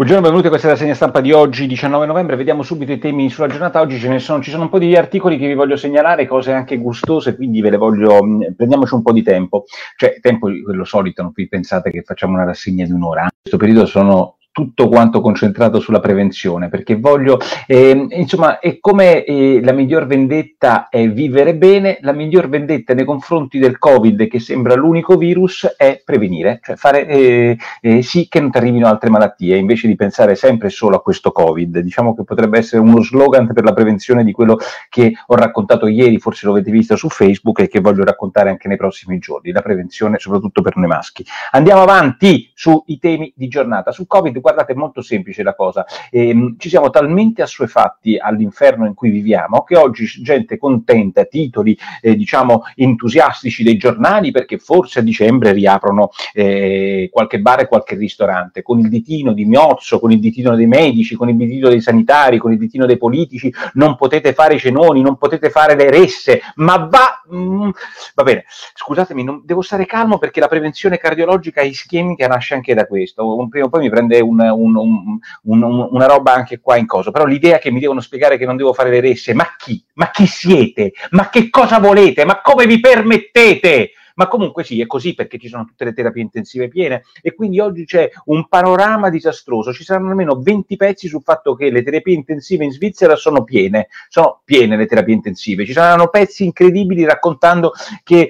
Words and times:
Buongiorno, 0.00 0.24
benvenuti 0.24 0.46
a 0.46 0.56
questa 0.56 0.68
è 0.68 0.70
la 0.70 0.82
segna 0.82 0.94
stampa 0.94 1.20
di 1.20 1.30
oggi, 1.30 1.66
19 1.66 2.06
novembre. 2.06 2.34
Vediamo 2.34 2.62
subito 2.62 2.90
i 2.90 2.96
temi 2.98 3.28
sulla 3.28 3.48
giornata. 3.48 3.82
Oggi 3.82 3.98
sono, 4.18 4.40
ci 4.40 4.50
sono 4.50 4.62
un 4.62 4.70
po' 4.70 4.78
di 4.78 4.96
articoli 4.96 5.36
che 5.36 5.46
vi 5.46 5.52
voglio 5.52 5.76
segnalare, 5.76 6.26
cose 6.26 6.52
anche 6.52 6.78
gustose, 6.78 7.36
quindi 7.36 7.60
ve 7.60 7.68
le 7.68 7.76
voglio, 7.76 8.24
mh, 8.24 8.54
prendiamoci 8.56 8.94
un 8.94 9.02
po' 9.02 9.12
di 9.12 9.22
tempo. 9.22 9.64
Cioè, 9.96 10.20
tempo 10.22 10.48
quello 10.64 10.84
solito, 10.84 11.20
non 11.20 11.32
vi 11.34 11.46
pensate 11.48 11.90
che 11.90 12.00
facciamo 12.00 12.32
una 12.32 12.44
rassegna 12.44 12.86
di 12.86 12.92
un'ora. 12.92 13.24
In 13.24 13.28
questo 13.42 13.58
periodo 13.58 13.84
sono 13.84 14.38
tutto 14.52 14.88
quanto 14.88 15.20
concentrato 15.20 15.80
sulla 15.80 16.00
prevenzione, 16.00 16.68
perché 16.68 16.96
voglio, 16.96 17.38
eh, 17.66 18.06
insomma, 18.10 18.58
è 18.58 18.78
come 18.80 19.24
eh, 19.24 19.60
la 19.62 19.72
miglior 19.72 20.06
vendetta 20.06 20.88
è 20.88 21.08
vivere 21.08 21.54
bene, 21.54 21.98
la 22.00 22.12
miglior 22.12 22.48
vendetta 22.48 22.94
nei 22.94 23.04
confronti 23.04 23.58
del 23.58 23.78
Covid, 23.78 24.26
che 24.26 24.40
sembra 24.40 24.74
l'unico 24.74 25.16
virus, 25.16 25.74
è 25.76 26.02
prevenire, 26.04 26.60
cioè 26.62 26.76
fare 26.76 27.06
eh, 27.06 27.58
eh 27.80 28.02
sì 28.02 28.28
che 28.28 28.40
non 28.40 28.50
ti 28.50 28.58
arrivino 28.58 28.88
altre 28.88 29.08
malattie, 29.08 29.56
invece 29.56 29.86
di 29.86 29.94
pensare 29.94 30.34
sempre 30.34 30.68
solo 30.68 30.96
a 30.96 31.02
questo 31.02 31.30
Covid. 31.30 31.78
Diciamo 31.78 32.14
che 32.14 32.24
potrebbe 32.24 32.58
essere 32.58 32.82
uno 32.82 33.00
slogan 33.02 33.52
per 33.52 33.64
la 33.64 33.72
prevenzione 33.72 34.24
di 34.24 34.32
quello 34.32 34.58
che 34.88 35.12
ho 35.26 35.34
raccontato 35.36 35.86
ieri, 35.86 36.18
forse 36.18 36.46
lo 36.46 36.52
avete 36.52 36.70
visto 36.70 36.96
su 36.96 37.08
Facebook 37.08 37.60
e 37.60 37.68
che 37.68 37.80
voglio 37.80 38.04
raccontare 38.04 38.50
anche 38.50 38.68
nei 38.68 38.76
prossimi 38.76 39.18
giorni, 39.18 39.52
la 39.52 39.62
prevenzione 39.62 40.18
soprattutto 40.18 40.60
per 40.60 40.76
noi 40.76 40.88
maschi. 40.88 41.24
Andiamo 41.52 41.82
avanti 41.82 42.50
sui 42.54 42.98
temi 42.98 43.32
di 43.36 43.48
giornata. 43.48 43.92
Su 43.92 44.06
Covid 44.06 44.40
guardate, 44.50 44.72
è 44.72 44.76
molto 44.76 45.02
semplice 45.02 45.42
la 45.42 45.54
cosa. 45.54 45.86
Eh, 46.10 46.54
ci 46.58 46.68
siamo 46.68 46.90
talmente 46.90 47.42
assuefatti 47.42 48.18
all'inferno 48.18 48.86
in 48.86 48.94
cui 48.94 49.10
viviamo 49.10 49.62
che 49.62 49.76
oggi 49.76 50.06
gente 50.22 50.58
contenta, 50.58 51.24
titoli, 51.24 51.76
eh, 52.00 52.16
diciamo, 52.16 52.62
entusiastici 52.74 53.62
dei 53.62 53.76
giornali 53.76 54.30
perché 54.30 54.58
forse 54.58 55.00
a 55.00 55.02
dicembre 55.02 55.52
riaprono 55.52 56.10
eh, 56.32 57.08
qualche 57.12 57.40
bar 57.40 57.60
e 57.60 57.68
qualche 57.68 57.94
ristorante, 57.94 58.62
con 58.62 58.78
il 58.78 58.88
ditino 58.88 59.32
di 59.32 59.44
Miozzo, 59.44 59.98
con 59.98 60.12
il 60.12 60.20
ditino 60.20 60.54
dei 60.54 60.66
medici, 60.66 61.14
con 61.14 61.28
il 61.28 61.36
ditino 61.36 61.68
dei 61.68 61.80
sanitari, 61.80 62.38
con 62.38 62.52
il 62.52 62.58
ditino 62.58 62.86
dei 62.86 62.98
politici, 62.98 63.52
non 63.74 63.96
potete 63.96 64.32
fare 64.32 64.54
i 64.54 64.58
cenoni, 64.58 65.02
non 65.02 65.16
potete 65.16 65.50
fare 65.50 65.74
le 65.74 65.90
resse, 65.90 66.40
ma 66.56 66.76
va... 66.76 67.22
Mm, 67.32 67.70
va 68.14 68.22
bene, 68.22 68.44
scusatemi, 68.74 69.22
non, 69.22 69.42
devo 69.44 69.62
stare 69.62 69.86
calmo 69.86 70.18
perché 70.18 70.40
la 70.40 70.48
prevenzione 70.48 70.98
cardiologica 70.98 71.62
ischemica 71.62 72.26
nasce 72.26 72.54
anche 72.54 72.74
da 72.74 72.86
questo. 72.86 73.36
Un, 73.36 73.48
prima 73.48 73.66
o 73.66 73.68
poi 73.68 73.82
mi 73.82 73.90
prende 73.90 74.20
un, 74.38 74.76
un, 74.76 75.18
un, 75.42 75.88
una 75.90 76.06
roba 76.06 76.32
anche 76.32 76.60
qua 76.60 76.76
in 76.76 76.86
cosa, 76.86 77.10
però 77.10 77.24
l'idea 77.24 77.58
che 77.58 77.70
mi 77.70 77.80
devono 77.80 78.00
spiegare 78.00 78.38
che 78.38 78.46
non 78.46 78.56
devo 78.56 78.72
fare 78.72 78.90
le 78.90 79.00
resse, 79.00 79.34
ma 79.34 79.46
chi? 79.58 79.84
Ma 79.94 80.10
chi 80.10 80.26
siete? 80.26 80.92
Ma 81.10 81.28
che 81.28 81.50
cosa 81.50 81.78
volete? 81.78 82.24
Ma 82.24 82.40
come 82.40 82.66
vi 82.66 82.80
permettete? 82.80 83.92
Ma 84.20 84.28
comunque 84.28 84.64
sì, 84.64 84.82
è 84.82 84.86
così 84.86 85.14
perché 85.14 85.38
ci 85.38 85.48
sono 85.48 85.64
tutte 85.64 85.84
le 85.86 85.94
terapie 85.94 86.20
intensive 86.20 86.68
piene 86.68 87.04
e 87.22 87.34
quindi 87.34 87.58
oggi 87.58 87.86
c'è 87.86 88.10
un 88.26 88.48
panorama 88.48 89.08
disastroso. 89.08 89.72
Ci 89.72 89.82
saranno 89.82 90.10
almeno 90.10 90.38
20 90.38 90.76
pezzi 90.76 91.08
sul 91.08 91.22
fatto 91.22 91.54
che 91.54 91.70
le 91.70 91.82
terapie 91.82 92.16
intensive 92.16 92.64
in 92.64 92.70
Svizzera 92.70 93.16
sono 93.16 93.44
piene, 93.44 93.88
sono 94.10 94.42
piene 94.44 94.76
le 94.76 94.84
terapie 94.84 95.14
intensive. 95.14 95.64
Ci 95.64 95.72
saranno 95.72 96.08
pezzi 96.08 96.44
incredibili 96.44 97.06
raccontando 97.06 97.72
che 98.02 98.28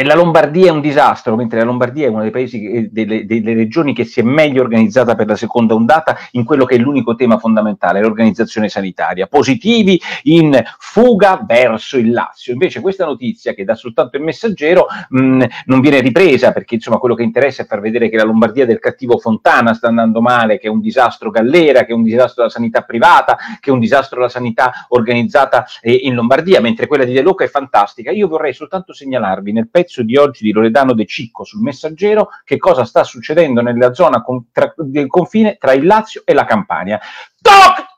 la 0.00 0.14
Lombardia 0.14 0.68
è 0.68 0.70
un 0.70 0.80
disastro, 0.80 1.36
mentre 1.36 1.58
la 1.58 1.64
Lombardia 1.64 2.06
è 2.06 2.08
una 2.08 2.22
dei 2.22 2.30
paesi, 2.30 2.88
delle, 2.90 3.26
delle, 3.26 3.52
regioni 3.52 3.92
che 3.92 4.04
si 4.04 4.20
è 4.20 4.22
meglio 4.22 4.62
organizzata 4.62 5.14
per 5.14 5.26
la 5.26 5.36
seconda 5.36 5.74
ondata 5.74 6.16
in 6.30 6.44
quello 6.44 6.64
che 6.64 6.76
è 6.76 6.78
l'unico 6.78 7.14
tema 7.14 7.38
fondamentale, 7.38 8.00
l'organizzazione 8.00 8.70
sanitaria. 8.70 9.26
Positivi 9.26 10.00
in 10.24 10.58
fuga 10.78 11.44
verso 11.46 11.98
il 11.98 12.10
Lazio. 12.10 12.54
Invece 12.54 12.80
questa 12.80 13.04
notizia 13.04 13.52
che 13.52 13.64
dà 13.64 13.74
soltanto 13.74 14.16
il 14.16 14.22
messaggero 14.22 14.86
mh, 15.10 15.44
non 15.66 15.80
viene 15.80 16.00
ripresa 16.00 16.52
perché 16.52 16.76
insomma 16.76 16.96
quello 16.96 17.14
che 17.14 17.22
interessa 17.22 17.62
è 17.62 17.66
far 17.66 17.80
vedere 17.80 18.08
che 18.08 18.16
la 18.16 18.24
Lombardia 18.24 18.64
del 18.64 18.78
cattivo 18.78 19.18
Fontana 19.18 19.74
sta 19.74 19.88
andando 19.88 20.22
male, 20.22 20.58
che 20.58 20.68
è 20.68 20.70
un 20.70 20.80
disastro 20.80 21.28
Gallera, 21.28 21.84
che 21.84 21.92
è 21.92 21.94
un 21.94 22.02
disastro 22.02 22.44
la 22.44 22.48
sanità 22.48 22.80
privata, 22.80 23.36
che 23.60 23.68
è 23.68 23.72
un 23.72 23.78
disastro 23.78 24.20
la 24.20 24.30
sanità 24.30 24.86
organizzata 24.88 25.66
eh, 25.82 25.92
in 25.92 26.14
Lombardia, 26.14 26.62
mentre 26.62 26.86
quella 26.86 27.04
di 27.04 27.12
De 27.12 27.20
Luca 27.20 27.44
è 27.44 27.48
fantastica. 27.48 28.10
Io 28.10 28.26
vorrei 28.26 28.54
soltanto 28.54 28.94
segnalarvi 28.94 29.52
nel 29.52 29.68
pezzo 29.82 30.02
di 30.02 30.16
oggi 30.16 30.44
di 30.44 30.52
Loredano 30.52 30.94
De 30.94 31.06
Cicco 31.06 31.44
sul 31.44 31.60
Messaggero 31.60 32.28
che 32.44 32.56
cosa 32.58 32.84
sta 32.84 33.02
succedendo 33.04 33.60
nella 33.60 33.92
zona 33.92 34.22
con, 34.22 34.46
tra, 34.52 34.72
del 34.76 35.08
confine 35.08 35.56
tra 35.58 35.72
il 35.72 35.84
Lazio 35.84 36.22
e 36.24 36.32
la 36.32 36.44
Campania. 36.44 37.00
Toc! 37.40 37.91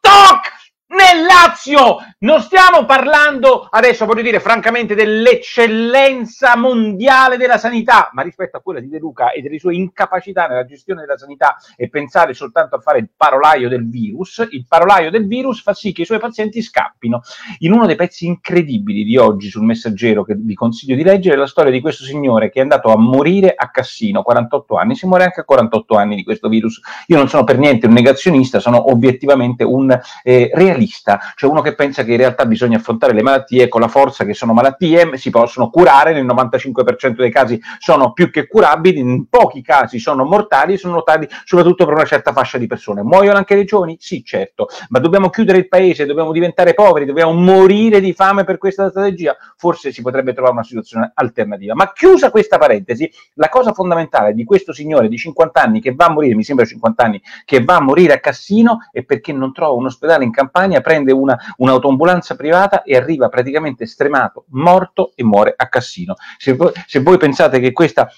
Lazio. 1.34 1.97
Non 2.21 2.41
stiamo 2.41 2.84
parlando 2.84 3.67
adesso, 3.69 4.06
voglio 4.06 4.22
dire, 4.22 4.39
francamente, 4.39 4.95
dell'eccellenza 4.95 6.56
mondiale 6.56 7.37
della 7.37 7.59
sanità, 7.59 8.11
ma 8.12 8.22
rispetto 8.22 8.56
a 8.56 8.61
quella 8.61 8.78
di 8.78 8.89
De 8.89 8.99
Luca 8.99 9.33
e 9.33 9.43
delle 9.43 9.59
sue 9.59 9.75
incapacità 9.75 10.47
nella 10.47 10.65
gestione 10.65 11.00
della 11.00 11.19
sanità 11.19 11.56
e 11.77 11.89
pensare 11.89 12.34
soltanto 12.34 12.77
a 12.77 12.78
fare 12.78 13.00
il 13.00 13.11
parolaio 13.15 13.69
del 13.69 13.89
virus, 13.89 14.47
il 14.50 14.65
parolaio 14.69 15.11
del 15.11 15.27
virus 15.27 15.61
fa 15.61 15.75
sì 15.75 15.93
che 15.93 16.03
i 16.03 16.06
suoi 16.06 16.21
pazienti 16.21 16.62
scappino. 16.62 17.22
In 17.59 17.72
uno 17.72 17.87
dei 17.87 17.97
pezzi 17.97 18.27
incredibili 18.27 19.03
di 19.03 19.16
oggi 19.16 19.49
sul 19.49 19.65
messaggero 19.65 20.22
che 20.22 20.37
vi 20.37 20.55
consiglio 20.55 20.95
di 20.95 21.03
leggere, 21.03 21.34
è 21.34 21.39
la 21.39 21.47
storia 21.47 21.72
di 21.72 21.81
questo 21.81 22.05
signore 22.05 22.51
che 22.51 22.61
è 22.61 22.62
andato 22.62 22.93
a 22.93 22.97
morire 22.97 23.55
a 23.56 23.71
Cassino, 23.71 24.22
48 24.22 24.77
anni, 24.77 24.95
si 24.95 25.06
muore 25.06 25.25
anche 25.25 25.41
a 25.41 25.45
48 25.45 25.95
anni 25.97 26.15
di 26.15 26.22
questo 26.22 26.49
virus. 26.49 26.81
Io 27.09 27.16
non 27.16 27.28
sono 27.28 27.43
per 27.43 27.59
niente 27.59 27.87
un 27.87 27.93
negazionista, 27.93 28.61
sono 28.61 28.91
obiettivamente 28.91 29.65
un 29.65 29.99
eh, 30.22 30.51
realista, 30.55 31.21
cioè 31.34 31.50
uno 31.50 31.60
che 31.62 31.74
pensa 31.74 32.04
che 32.04 32.12
in 32.12 32.18
realtà 32.18 32.44
bisogna 32.46 32.76
affrontare 32.76 33.12
le 33.12 33.22
malattie 33.22 33.68
con 33.68 33.80
la 33.80 33.88
forza 33.88 34.24
che 34.24 34.34
sono 34.34 34.52
malattie, 34.52 35.16
si 35.16 35.30
possono 35.30 35.70
curare, 35.70 36.12
nel 36.12 36.26
95% 36.26 37.16
dei 37.16 37.30
casi 37.30 37.60
sono 37.78 38.12
più 38.12 38.30
che 38.30 38.46
curabili, 38.46 39.00
in 39.00 39.28
pochi 39.28 39.62
casi 39.62 39.98
sono 39.98 40.24
mortali, 40.24 40.76
sono 40.76 40.94
mortali 40.94 41.28
soprattutto 41.44 41.84
per 41.84 41.94
una 41.94 42.04
certa 42.04 42.32
fascia 42.32 42.58
di 42.58 42.66
persone. 42.66 43.02
Muoiono 43.02 43.38
anche 43.38 43.54
le 43.54 43.64
giovani? 43.64 43.96
Sì, 43.98 44.22
certo, 44.22 44.68
ma 44.88 44.98
dobbiamo 44.98 45.30
chiudere 45.30 45.58
il 45.58 45.68
paese, 45.68 46.06
dobbiamo 46.06 46.32
diventare 46.32 46.74
poveri, 46.74 47.06
dobbiamo 47.06 47.32
morire 47.32 48.00
di 48.00 48.12
fame 48.12 48.44
per 48.44 48.58
questa 48.58 48.91
strategia? 48.91 49.36
Forse 49.56 49.92
si 49.92 50.02
potrebbe 50.02 50.32
trovare 50.32 50.54
una 50.54 50.64
situazione 50.64 51.12
alternativa. 51.14 51.74
Ma 51.74 51.92
chiusa 51.92 52.30
questa 52.30 52.58
parentesi, 52.58 53.10
la 53.34 53.48
cosa 53.48 53.72
fondamentale 53.72 54.34
di 54.34 54.44
questo 54.44 54.72
signore 54.72 55.08
di 55.08 55.16
50 55.16 55.62
anni 55.62 55.80
che 55.80 55.94
va 55.94 56.06
a 56.06 56.10
morire, 56.10 56.34
mi 56.34 56.44
sembra 56.44 56.64
50 56.64 57.02
anni, 57.02 57.22
che 57.44 57.62
va 57.62 57.76
a 57.76 57.80
morire 57.80 58.14
a 58.14 58.18
Cassino 58.18 58.78
è 58.92 59.02
perché 59.02 59.32
non 59.32 59.52
trova 59.52 59.74
un 59.74 59.86
ospedale 59.86 60.24
in 60.24 60.30
campagna 60.30 60.74
Germania, 60.74 60.80
prende 60.80 61.12
una, 61.14 61.38
un'autoambulanza 61.56 62.36
privata 62.36 62.82
e 62.82 62.97
arriva 62.97 63.28
praticamente 63.28 63.86
stremato, 63.86 64.44
morto 64.50 65.12
e 65.14 65.25
muore 65.25 65.54
a 65.56 65.69
Cassino. 65.69 66.14
Se, 66.38 66.56
se 66.86 67.00
voi 67.00 67.16
pensate 67.16 67.60
che 67.60 67.72
questa 67.72 68.08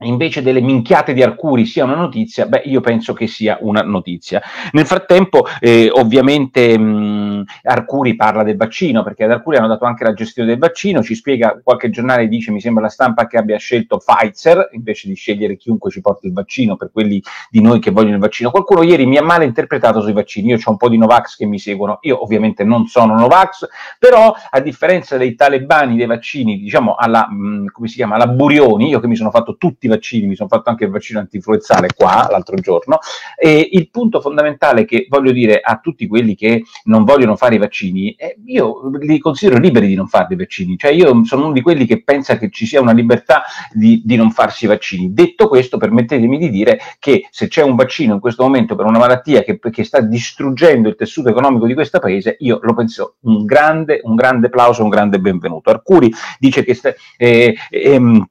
invece 0.00 0.42
delle 0.42 0.60
minchiate 0.60 1.12
di 1.14 1.22
Arcuri 1.22 1.64
sia 1.66 1.84
una 1.84 1.94
notizia, 1.94 2.46
beh, 2.46 2.62
io 2.64 2.80
penso 2.80 3.12
che 3.12 3.26
sia 3.26 3.58
una 3.60 3.82
notizia. 3.82 4.42
Nel 4.72 4.86
frattempo, 4.86 5.46
eh, 5.60 5.88
ovviamente, 5.92 6.76
mh, 6.76 7.44
Arcuri 7.62 8.16
parla 8.16 8.42
del 8.42 8.56
vaccino, 8.56 9.02
perché 9.02 9.24
ad 9.24 9.30
Arcuri 9.30 9.56
hanno 9.56 9.68
dato 9.68 9.84
anche 9.84 10.04
la 10.04 10.12
gestione 10.12 10.48
del 10.48 10.58
vaccino, 10.58 11.02
ci 11.02 11.14
spiega, 11.14 11.60
qualche 11.62 11.90
giornale 11.90 12.28
dice, 12.28 12.50
mi 12.50 12.60
sembra 12.60 12.82
la 12.82 12.90
stampa, 12.90 13.26
che 13.26 13.36
abbia 13.36 13.56
scelto 13.56 13.98
Pfizer, 13.98 14.70
invece 14.72 15.08
di 15.08 15.14
scegliere 15.14 15.56
chiunque 15.56 15.90
ci 15.90 16.00
porti 16.00 16.26
il 16.26 16.32
vaccino, 16.32 16.76
per 16.76 16.90
quelli 16.92 17.22
di 17.48 17.60
noi 17.60 17.78
che 17.78 17.90
vogliono 17.90 18.14
il 18.14 18.20
vaccino. 18.20 18.50
Qualcuno 18.50 18.82
ieri 18.82 19.06
mi 19.06 19.16
ha 19.16 19.22
male 19.22 19.44
interpretato 19.44 20.00
sui 20.00 20.12
vaccini, 20.12 20.50
io 20.50 20.58
ho 20.62 20.70
un 20.70 20.76
po' 20.76 20.88
di 20.88 20.98
Novax 20.98 21.36
che 21.36 21.46
mi 21.46 21.58
seguono, 21.58 21.98
io 22.02 22.22
ovviamente 22.22 22.64
non 22.64 22.86
sono 22.86 23.14
Novax, 23.14 23.68
però 23.98 24.34
a 24.50 24.60
differenza 24.60 25.16
dei 25.16 25.34
talebani 25.34 25.96
dei 25.96 26.06
vaccini, 26.06 26.58
diciamo 26.58 26.94
alla, 26.94 27.28
mh, 27.30 27.66
come 27.72 27.88
si 27.88 27.94
chiama, 27.94 28.16
alla 28.16 28.26
Burioni, 28.26 28.88
io 28.88 29.00
che 29.00 29.06
mi 29.06 29.16
sono 29.16 29.30
fatto 29.30 29.56
tutti 29.56 29.83
i 29.86 29.88
vaccini, 29.88 30.26
mi 30.26 30.34
sono 30.34 30.48
fatto 30.48 30.70
anche 30.70 30.84
il 30.84 30.90
vaccino 30.90 31.18
antinfluenzale 31.20 31.88
qua 31.94 32.26
l'altro 32.30 32.56
giorno, 32.56 32.98
e 33.36 33.68
il 33.72 33.90
punto 33.90 34.20
fondamentale 34.20 34.84
che 34.84 35.06
voglio 35.08 35.32
dire 35.32 35.60
a 35.60 35.78
tutti 35.82 36.06
quelli 36.06 36.34
che 36.34 36.64
non 36.84 37.04
vogliono 37.04 37.36
fare 37.36 37.56
i 37.56 37.58
vaccini, 37.58 38.14
è, 38.16 38.36
io 38.46 38.90
li 39.00 39.18
considero 39.18 39.58
liberi 39.58 39.86
di 39.86 39.94
non 39.94 40.06
fare 40.06 40.34
i 40.34 40.36
vaccini, 40.36 40.76
cioè 40.76 40.90
io 40.90 41.24
sono 41.24 41.44
uno 41.44 41.52
di 41.52 41.60
quelli 41.60 41.86
che 41.86 42.02
pensa 42.02 42.38
che 42.38 42.50
ci 42.50 42.66
sia 42.66 42.80
una 42.80 42.92
libertà 42.92 43.44
di, 43.72 44.02
di 44.04 44.16
non 44.16 44.30
farsi 44.30 44.64
i 44.64 44.68
vaccini. 44.68 45.12
Detto 45.12 45.48
questo, 45.48 45.76
permettetemi 45.76 46.38
di 46.38 46.50
dire 46.50 46.78
che 46.98 47.28
se 47.30 47.48
c'è 47.48 47.62
un 47.62 47.74
vaccino 47.74 48.14
in 48.14 48.20
questo 48.20 48.42
momento 48.42 48.74
per 48.74 48.86
una 48.86 48.98
malattia 48.98 49.42
che, 49.42 49.58
che 49.58 49.84
sta 49.84 50.00
distruggendo 50.00 50.88
il 50.88 50.96
tessuto 50.96 51.28
economico 51.28 51.66
di 51.66 51.74
questo 51.74 51.98
paese, 51.98 52.36
io 52.40 52.58
lo 52.62 52.74
penso 52.74 53.16
un 53.20 53.44
grande, 53.44 54.00
un 54.02 54.14
grande 54.14 54.46
applauso, 54.46 54.82
un 54.82 54.88
grande 54.88 55.18
benvenuto. 55.18 55.70
Arcuri 55.70 56.12
dice 56.38 56.64
che 56.64 56.74
sta, 56.74 56.94
eh, 57.16 57.54
ehm, 57.70 58.26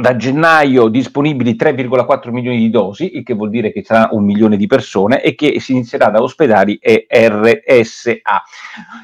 da 0.00 0.16
gennaio 0.16 0.88
disponibili 0.88 1.54
3,4 1.54 2.32
milioni 2.32 2.58
di 2.58 2.68
dosi, 2.68 3.16
il 3.16 3.22
che 3.22 3.34
vuol 3.34 3.50
dire 3.50 3.70
che 3.70 3.84
sarà 3.84 4.08
un 4.10 4.24
milione 4.24 4.56
di 4.56 4.66
persone 4.66 5.22
e 5.22 5.36
che 5.36 5.60
si 5.60 5.70
inizierà 5.70 6.08
da 6.08 6.20
ospedali 6.20 6.78
e 6.80 7.06
RSA. 7.08 8.42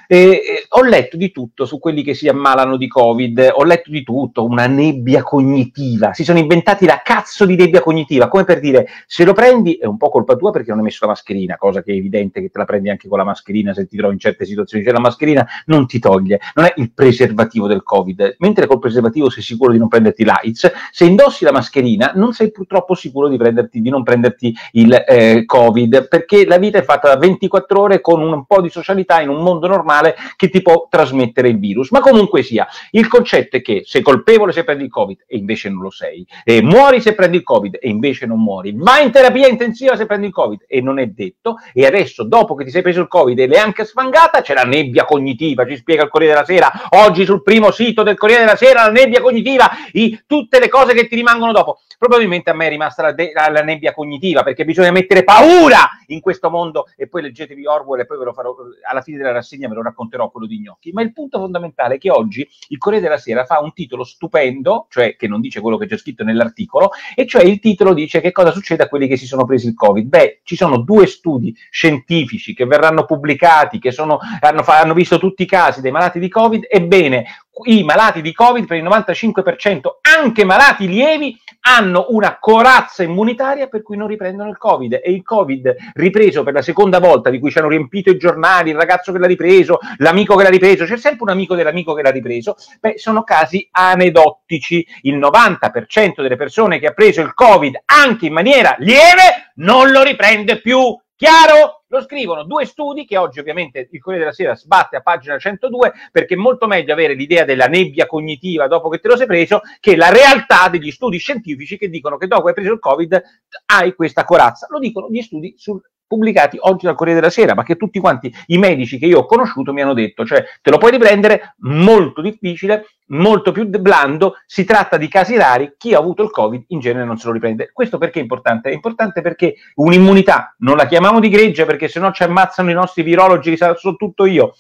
E, 0.08 0.66
ho 0.69 0.82
letto 0.82 1.16
di 1.16 1.31
tutto 1.31 1.64
su 1.64 1.78
quelli 1.78 2.02
che 2.02 2.14
si 2.14 2.26
ammalano 2.26 2.76
di 2.76 2.88
Covid, 2.88 3.52
ho 3.52 3.62
letto 3.62 3.88
di 3.92 4.02
tutto, 4.02 4.44
una 4.44 4.66
nebbia 4.66 5.22
cognitiva, 5.22 6.12
si 6.12 6.25
sono 6.25 6.40
inventati 6.40 6.87
la 6.87 7.00
cazzo 7.04 7.46
di 7.46 7.54
nebbia 7.54 7.82
cognitiva, 7.82 8.26
come 8.26 8.43
per 8.43 8.58
dire 8.58 8.88
se 9.06 9.25
lo 9.25 9.32
prendi 9.32 9.75
è 9.75 9.86
un 9.86 9.96
po' 9.96 10.08
colpa 10.08 10.34
tua 10.34 10.50
perché 10.50 10.70
non 10.70 10.78
hai 10.78 10.84
messo 10.86 11.04
la 11.04 11.12
mascherina, 11.12 11.56
cosa 11.56 11.84
che 11.84 11.93
è 11.93 11.94
evidente 11.94 12.40
che 12.40 12.50
te 12.50 12.58
la 12.58 12.64
prendi 12.64 12.90
anche 12.90 13.06
con 13.06 13.19
la 13.19 13.25
mascherina 13.25 13.72
se 13.72 13.86
ti 13.86 13.96
trovi 13.96 14.14
in 14.14 14.19
certe 14.19 14.44
situazioni, 14.44 14.82
cioè 14.82 14.93
la 14.93 14.98
mascherina 14.98 15.46
non 15.66 15.86
ti 15.86 16.00
toglie, 16.00 16.40
non 16.54 16.64
è 16.64 16.72
il 16.78 16.90
preservativo 16.93 17.69
del 17.69 17.84
Covid, 17.84 18.34
mentre 18.40 18.66
col 18.66 18.81
preservativo 18.81 19.31
sei 19.31 19.44
sicuro 19.44 19.70
di 19.70 19.78
non 19.78 19.86
prenderti 19.86 20.25
l'AIDS, 20.25 20.78
se 20.91 21.05
indossi 21.05 21.44
la 21.44 21.53
mascherina 21.53 22.12
non 22.15 22.32
sei 22.32 22.50
purtroppo 22.50 22.94
sicuro 22.94 23.29
di, 23.29 23.37
prenderti, 23.37 23.81
di 23.81 23.91
non 23.91 24.03
prenderti 24.03 24.55
il 24.73 24.93
eh, 24.93 25.44
Covid, 25.44 26.09
perché 26.09 26.47
la 26.47 26.59
vita 26.59 26.79
è 26.79 26.82
fatta 26.82 27.09
da 27.09 27.17
24 27.17 27.81
ore 27.81 28.00
con 28.00 28.23
un 28.23 28.44
po' 28.44 28.61
di 28.61 28.69
socialità 28.69 29.21
in 29.21 29.29
un 29.29 29.43
mondo 29.43 29.67
normale 29.67 30.17
che 30.37 30.49
ti 30.49 30.62
può 30.62 30.87
trasmettere 30.88 31.49
il 31.49 31.59
virus. 31.59 31.91
Ma 31.91 32.00
comunque 32.00 32.43
sia, 32.43 32.67
il 32.93 33.09
concetto 33.09 33.56
è 33.56 33.62
che 33.62 33.82
sei 33.85 34.03
colpevole 34.03 34.53
se 34.53 34.65
prendi 34.65 34.85
il 34.85 34.91
Covid 34.91 35.25
e 35.27 35.37
invece 35.37 35.69
non 35.69 35.82
lo 35.82 35.91
sei, 35.91 36.27
e 36.44 36.62
muori 36.62 37.00
se 37.00 37.15
prendi 37.15 37.37
il 37.37 37.43
Covid 37.43 37.79
e 37.81 37.88
invece 37.88 38.27
non 38.27 38.43
muori, 38.43 38.73
vai 38.77 39.05
in 39.05 39.11
terapia 39.11 39.47
intensiva 39.47 39.97
se 39.97 40.06
prendi 40.06 40.27
il 40.27 40.32
Covid 40.32 40.65
e 40.67 40.81
non 40.81 40.99
è 40.99 41.06
detto, 41.06 41.56
e 41.73 41.87
adesso 41.87 42.25
dopo 42.25 42.55
che 42.55 42.65
ti 42.65 42.71
sei 42.71 42.82
preso 42.82 43.00
il 43.00 43.09
Covid 43.09 43.38
e 43.38 43.47
l'hai 43.47 43.59
anche 43.59 43.85
sfangata, 43.85 44.41
c'è 44.41 44.55
la 44.55 44.62
nebbia 44.62 45.05
cognitiva, 45.05 45.67
ci 45.67 45.77
spiega 45.77 46.05
il 46.05 46.09
Corriere 46.09 46.35
della 46.35 46.47
Sera, 46.47 46.73
oggi 46.91 47.25
sul 47.25 47.43
primo 47.43 47.71
sito 47.71 48.03
del 48.03 48.17
Corriere 48.17 48.44
della 48.44 48.56
Sera, 48.56 48.87
la 48.87 48.91
nebbia 48.91 49.21
cognitiva, 49.21 49.71
i, 49.93 50.23
tutte 50.27 50.59
le 50.59 50.69
cose 50.70 50.94
che 50.94 51.06
ti 51.06 51.14
rimangono 51.14 51.52
dopo. 51.52 51.81
Probabilmente 51.99 52.49
a 52.49 52.55
me 52.55 52.67
è 52.67 52.70
rimasta 52.70 53.02
la, 53.02 53.12
de- 53.12 53.32
la, 53.34 53.62
nebbia 53.62 53.93
cognitiva, 53.93 54.43
perché 54.43 54.64
bisogna 54.64 54.90
mettere 54.90 55.22
paura 55.22 55.90
in 56.06 56.20
questo 56.20 56.49
mondo, 56.49 56.87
e 56.96 57.08
poi 57.08 57.20
leggetevi 57.20 57.67
Orwell 57.67 58.00
e 58.00 58.06
poi 58.06 58.17
ve 58.17 58.25
lo 58.25 58.32
farò, 58.32 58.55
alla 58.88 59.02
fine 59.02 59.19
della 59.19 59.32
rassegna 59.32 59.69
ve 59.69 59.75
lo 59.75 59.82
racconterò 59.82 60.31
quello 60.31 60.46
di 60.46 60.61
Gnocchi. 60.61 60.93
Ma 60.93 61.02
il 61.02 61.12
punto 61.12 61.38
fondamentale 61.38 61.96
è 61.96 61.99
che 61.99 62.11
oggi 62.11 62.49
il 62.69 62.78
Corriere 62.78 63.05
della 63.05 63.19
Sera 63.19 63.44
fa 63.44 63.61
un 63.61 63.75
titolo 63.75 64.05
stupendo, 64.05 64.87
cioè 64.88 65.17
che 65.17 65.28
non 65.28 65.40
dice 65.40 65.61
quello 65.61 65.76
che 65.76 65.87
c'è 65.87 65.99
scritto 65.99 66.25
nell'articolo, 66.25 66.90
e 67.14 67.26
cioè 67.26 67.43
il 67.43 67.61
titolo 67.61 67.93
dice 67.93 68.20
che 68.20 68.32
cosa 68.32 68.50
succede 68.50 68.84
a 68.84 68.88
quelli 68.88 69.06
che 69.06 69.17
si 69.17 69.26
sono 69.26 69.44
presi 69.44 69.67
il 69.67 69.75
Covid. 69.75 70.06
Beh, 70.06 70.40
ci 70.44 70.56
sono 70.56 70.78
due 70.78 71.06
studi 71.06 71.55
scientifici 71.70 72.55
che 72.55 72.64
verranno 72.64 73.05
pubblicati, 73.05 73.78
che 73.78 73.90
sono, 73.90 74.19
hanno, 74.40 74.62
hanno 74.64 74.94
visto 74.94 75.19
tutti 75.19 75.43
i 75.43 75.46
casi 75.46 75.81
dei 75.81 75.90
malati 75.90 76.19
di 76.19 76.28
Covid, 76.28 76.67
ebbene, 76.69 77.25
i 77.64 77.82
malati 77.82 78.23
di 78.23 78.32
Covid, 78.32 78.67
per 78.67 78.79
il 78.79 78.85
95%, 78.85 79.81
anche 80.19 80.44
malati 80.44 80.88
lievi, 80.88 81.37
hanno 81.62 82.06
una 82.08 82.38
corazza 82.38 83.02
immunitaria 83.02 83.67
per 83.67 83.82
cui 83.82 83.97
non 83.97 84.06
riprendono 84.06 84.49
il 84.49 84.56
Covid. 84.56 85.00
E 85.02 85.12
il 85.12 85.23
Covid 85.23 85.75
ripreso 85.94 86.43
per 86.43 86.55
la 86.55 86.62
seconda 86.62 86.99
volta, 86.99 87.31
di 87.31 87.38
cui 87.38 87.50
ci 87.50 87.58
hanno 87.58 87.69
riempito 87.69 88.11
i 88.11 88.17
giornali, 88.17 88.70
il 88.70 88.76
ragazzo 88.76 89.12
che 89.12 89.19
l'ha 89.19 89.26
ripreso, 89.26 89.79
l'amico 89.99 90.37
che 90.37 90.44
l'ha 90.44 90.49
ripreso, 90.49 90.85
c'è 90.85 90.97
sempre 90.97 91.25
un 91.25 91.31
amico 91.31 91.55
dell'amico 91.55 91.93
che 91.93 92.02
l'ha 92.02 92.11
ripreso, 92.11 92.56
beh, 92.81 92.94
sono 92.97 93.23
casi 93.25 93.69
anedottici. 93.70 94.87
Il 95.03 95.19
90% 95.19 96.23
delle 96.23 96.37
persone 96.37 96.79
che 96.79 96.87
ha 96.87 96.93
preso 96.93 97.20
il 97.20 97.35
Covid 97.35 97.82
anche 97.85 98.26
in 98.26 98.32
maniera 98.32 98.75
lieve 98.79 99.53
non 99.56 99.91
lo 99.91 100.03
riprende 100.03 100.61
più. 100.61 100.99
Chiaro? 101.20 101.82
Lo 101.88 102.00
scrivono 102.00 102.44
due 102.44 102.64
studi 102.64 103.05
che 103.05 103.19
oggi 103.19 103.40
ovviamente 103.40 103.90
il 103.90 104.00
Corriere 104.00 104.25
della 104.25 104.34
Sera 104.34 104.55
sbatte 104.55 104.96
a 104.96 105.02
pagina 105.02 105.38
102 105.38 105.93
perché 106.11 106.32
è 106.32 106.38
molto 106.38 106.67
meglio 106.67 106.94
avere 106.94 107.12
l'idea 107.12 107.44
della 107.44 107.67
nebbia 107.67 108.06
cognitiva 108.06 108.69
dopo 108.69 108.88
che 108.88 109.00
te 109.00 109.08
lo 109.08 109.19
sei 109.19 109.26
preso 109.26 109.61
che 109.81 109.96
la 109.96 110.08
realtà 110.08 110.70
degli 110.70 110.90
studi 110.90 111.19
scientifici 111.19 111.76
che 111.76 111.90
dicono 111.90 112.17
che 112.17 112.26
dopo 112.26 112.44
che 112.44 112.49
hai 112.49 112.55
preso 112.55 112.72
il 112.72 112.78
Covid 112.78 113.22
hai 113.67 113.94
questa 113.94 114.25
corazza. 114.25 114.67
Lo 114.70 114.78
dicono 114.78 115.11
gli 115.11 115.20
studi 115.20 115.52
sul 115.58 115.82
pubblicati 116.10 116.56
oggi 116.58 116.86
dal 116.86 116.96
Corriere 116.96 117.20
della 117.20 117.30
Sera, 117.30 117.54
ma 117.54 117.62
che 117.62 117.76
tutti 117.76 118.00
quanti 118.00 118.34
i 118.46 118.58
medici 118.58 118.98
che 118.98 119.06
io 119.06 119.20
ho 119.20 119.26
conosciuto 119.26 119.72
mi 119.72 119.80
hanno 119.80 119.94
detto, 119.94 120.26
cioè 120.26 120.44
te 120.60 120.70
lo 120.70 120.78
puoi 120.78 120.90
riprendere, 120.90 121.54
molto 121.58 122.20
difficile, 122.20 122.86
molto 123.10 123.52
più 123.52 123.68
blando, 123.68 124.34
si 124.44 124.64
tratta 124.64 124.96
di 124.96 125.06
casi 125.06 125.36
rari, 125.36 125.74
chi 125.78 125.94
ha 125.94 125.98
avuto 125.98 126.24
il 126.24 126.32
Covid 126.32 126.64
in 126.68 126.80
genere 126.80 127.04
non 127.04 127.16
se 127.16 127.28
lo 127.28 127.32
riprende. 127.32 127.70
Questo 127.72 127.96
perché 127.96 128.18
è 128.18 128.22
importante? 128.22 128.70
È 128.70 128.72
importante 128.72 129.20
perché 129.20 129.54
un'immunità, 129.76 130.56
non 130.58 130.76
la 130.76 130.86
chiamiamo 130.86 131.20
di 131.20 131.28
gregge 131.28 131.64
perché 131.64 131.86
se 131.86 132.00
no 132.00 132.10
ci 132.10 132.24
ammazzano 132.24 132.70
i 132.70 132.74
nostri 132.74 133.04
virologi, 133.04 133.56
so 133.56 133.94
tutto 133.94 134.26
io, 134.26 134.54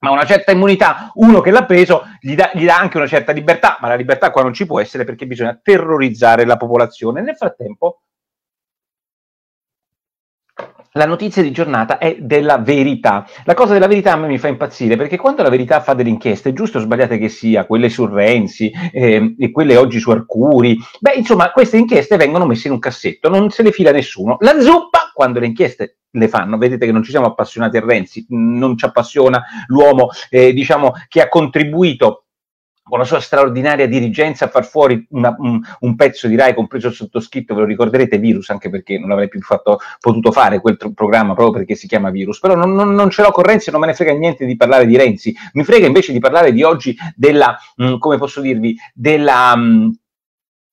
ma 0.00 0.10
una 0.10 0.24
certa 0.24 0.50
immunità, 0.50 1.12
uno 1.14 1.40
che 1.40 1.52
l'ha 1.52 1.64
preso, 1.64 2.02
gli 2.18 2.34
dà, 2.34 2.50
gli 2.54 2.64
dà, 2.64 2.76
anche 2.76 2.96
una 2.96 3.06
certa 3.06 3.30
libertà, 3.30 3.78
ma 3.80 3.86
la 3.86 3.94
libertà 3.94 4.32
qua 4.32 4.42
non 4.42 4.52
ci 4.52 4.66
può 4.66 4.80
essere 4.80 5.04
perché 5.04 5.28
bisogna 5.28 5.56
terrorizzare 5.62 6.44
la 6.44 6.56
popolazione. 6.56 7.22
Nel 7.22 7.36
frattempo 7.36 8.00
la 10.92 11.06
notizia 11.06 11.42
di 11.42 11.50
giornata 11.50 11.98
è 11.98 12.16
della 12.20 12.58
verità. 12.58 13.26
La 13.44 13.54
cosa 13.54 13.72
della 13.72 13.86
verità 13.86 14.12
a 14.12 14.16
me 14.16 14.26
mi 14.26 14.38
fa 14.38 14.48
impazzire 14.48 14.96
perché 14.96 15.16
quando 15.16 15.42
la 15.42 15.48
verità 15.48 15.80
fa 15.80 15.94
delle 15.94 16.10
inchieste, 16.10 16.52
giusto 16.52 16.78
o 16.78 16.80
sbagliate 16.80 17.18
che 17.18 17.28
sia, 17.28 17.66
quelle 17.66 17.88
su 17.88 18.06
Renzi 18.06 18.70
eh, 18.92 19.34
e 19.38 19.50
quelle 19.50 19.76
oggi 19.76 19.98
su 19.98 20.10
Arcuri, 20.10 20.78
beh, 21.00 21.14
insomma, 21.14 21.50
queste 21.50 21.78
inchieste 21.78 22.16
vengono 22.16 22.46
messe 22.46 22.66
in 22.66 22.74
un 22.74 22.78
cassetto, 22.78 23.28
non 23.28 23.50
se 23.50 23.62
le 23.62 23.72
fila 23.72 23.90
nessuno. 23.90 24.36
La 24.40 24.60
zuppa, 24.60 25.10
quando 25.14 25.40
le 25.40 25.46
inchieste 25.46 25.98
le 26.10 26.28
fanno, 26.28 26.58
vedete 26.58 26.84
che 26.84 26.92
non 26.92 27.02
ci 27.02 27.10
siamo 27.10 27.26
appassionati 27.26 27.76
a 27.78 27.84
Renzi, 27.84 28.26
non 28.28 28.76
ci 28.76 28.84
appassiona 28.84 29.42
l'uomo, 29.68 30.08
eh, 30.28 30.52
diciamo, 30.52 30.92
che 31.08 31.22
ha 31.22 31.28
contribuito 31.28 32.24
con 32.92 33.00
la 33.00 33.06
sua 33.06 33.20
straordinaria 33.20 33.88
dirigenza 33.88 34.44
a 34.44 34.48
far 34.48 34.66
fuori 34.66 35.06
una, 35.12 35.34
un, 35.38 35.58
un, 35.80 35.96
pezzo 35.96 36.28
di 36.28 36.36
Rai, 36.36 36.52
compreso 36.52 36.88
il 36.88 36.92
sottoscritto, 36.92 37.54
ve 37.54 37.60
lo 37.60 37.66
ricorderete, 37.66 38.18
Virus, 38.18 38.50
anche 38.50 38.68
perché 38.68 38.98
non 38.98 39.10
avrei 39.10 39.28
più 39.28 39.40
fatto, 39.40 39.78
potuto 39.98 40.30
fare 40.30 40.60
quel 40.60 40.76
tro- 40.76 40.92
programma 40.92 41.32
proprio 41.32 41.60
perché 41.60 41.74
si 41.74 41.88
chiama 41.88 42.10
Virus, 42.10 42.38
però 42.38 42.54
non, 42.54 42.74
non, 42.74 42.92
non, 42.92 43.08
ce 43.08 43.22
l'ho 43.22 43.30
con 43.30 43.44
Renzi, 43.44 43.70
non 43.70 43.80
me 43.80 43.86
ne 43.86 43.94
frega 43.94 44.12
niente 44.12 44.44
di 44.44 44.56
parlare 44.56 44.84
di 44.84 44.94
Renzi, 44.94 45.34
mi 45.54 45.64
frega 45.64 45.86
invece 45.86 46.12
di 46.12 46.18
parlare 46.18 46.52
di 46.52 46.62
oggi 46.62 46.94
della, 47.16 47.56
mh, 47.76 47.92
mm, 47.92 47.96
come 47.96 48.18
posso 48.18 48.42
dirvi, 48.42 48.76
della... 48.92 49.56
Mh, 49.56 49.62
mm, 49.62 49.90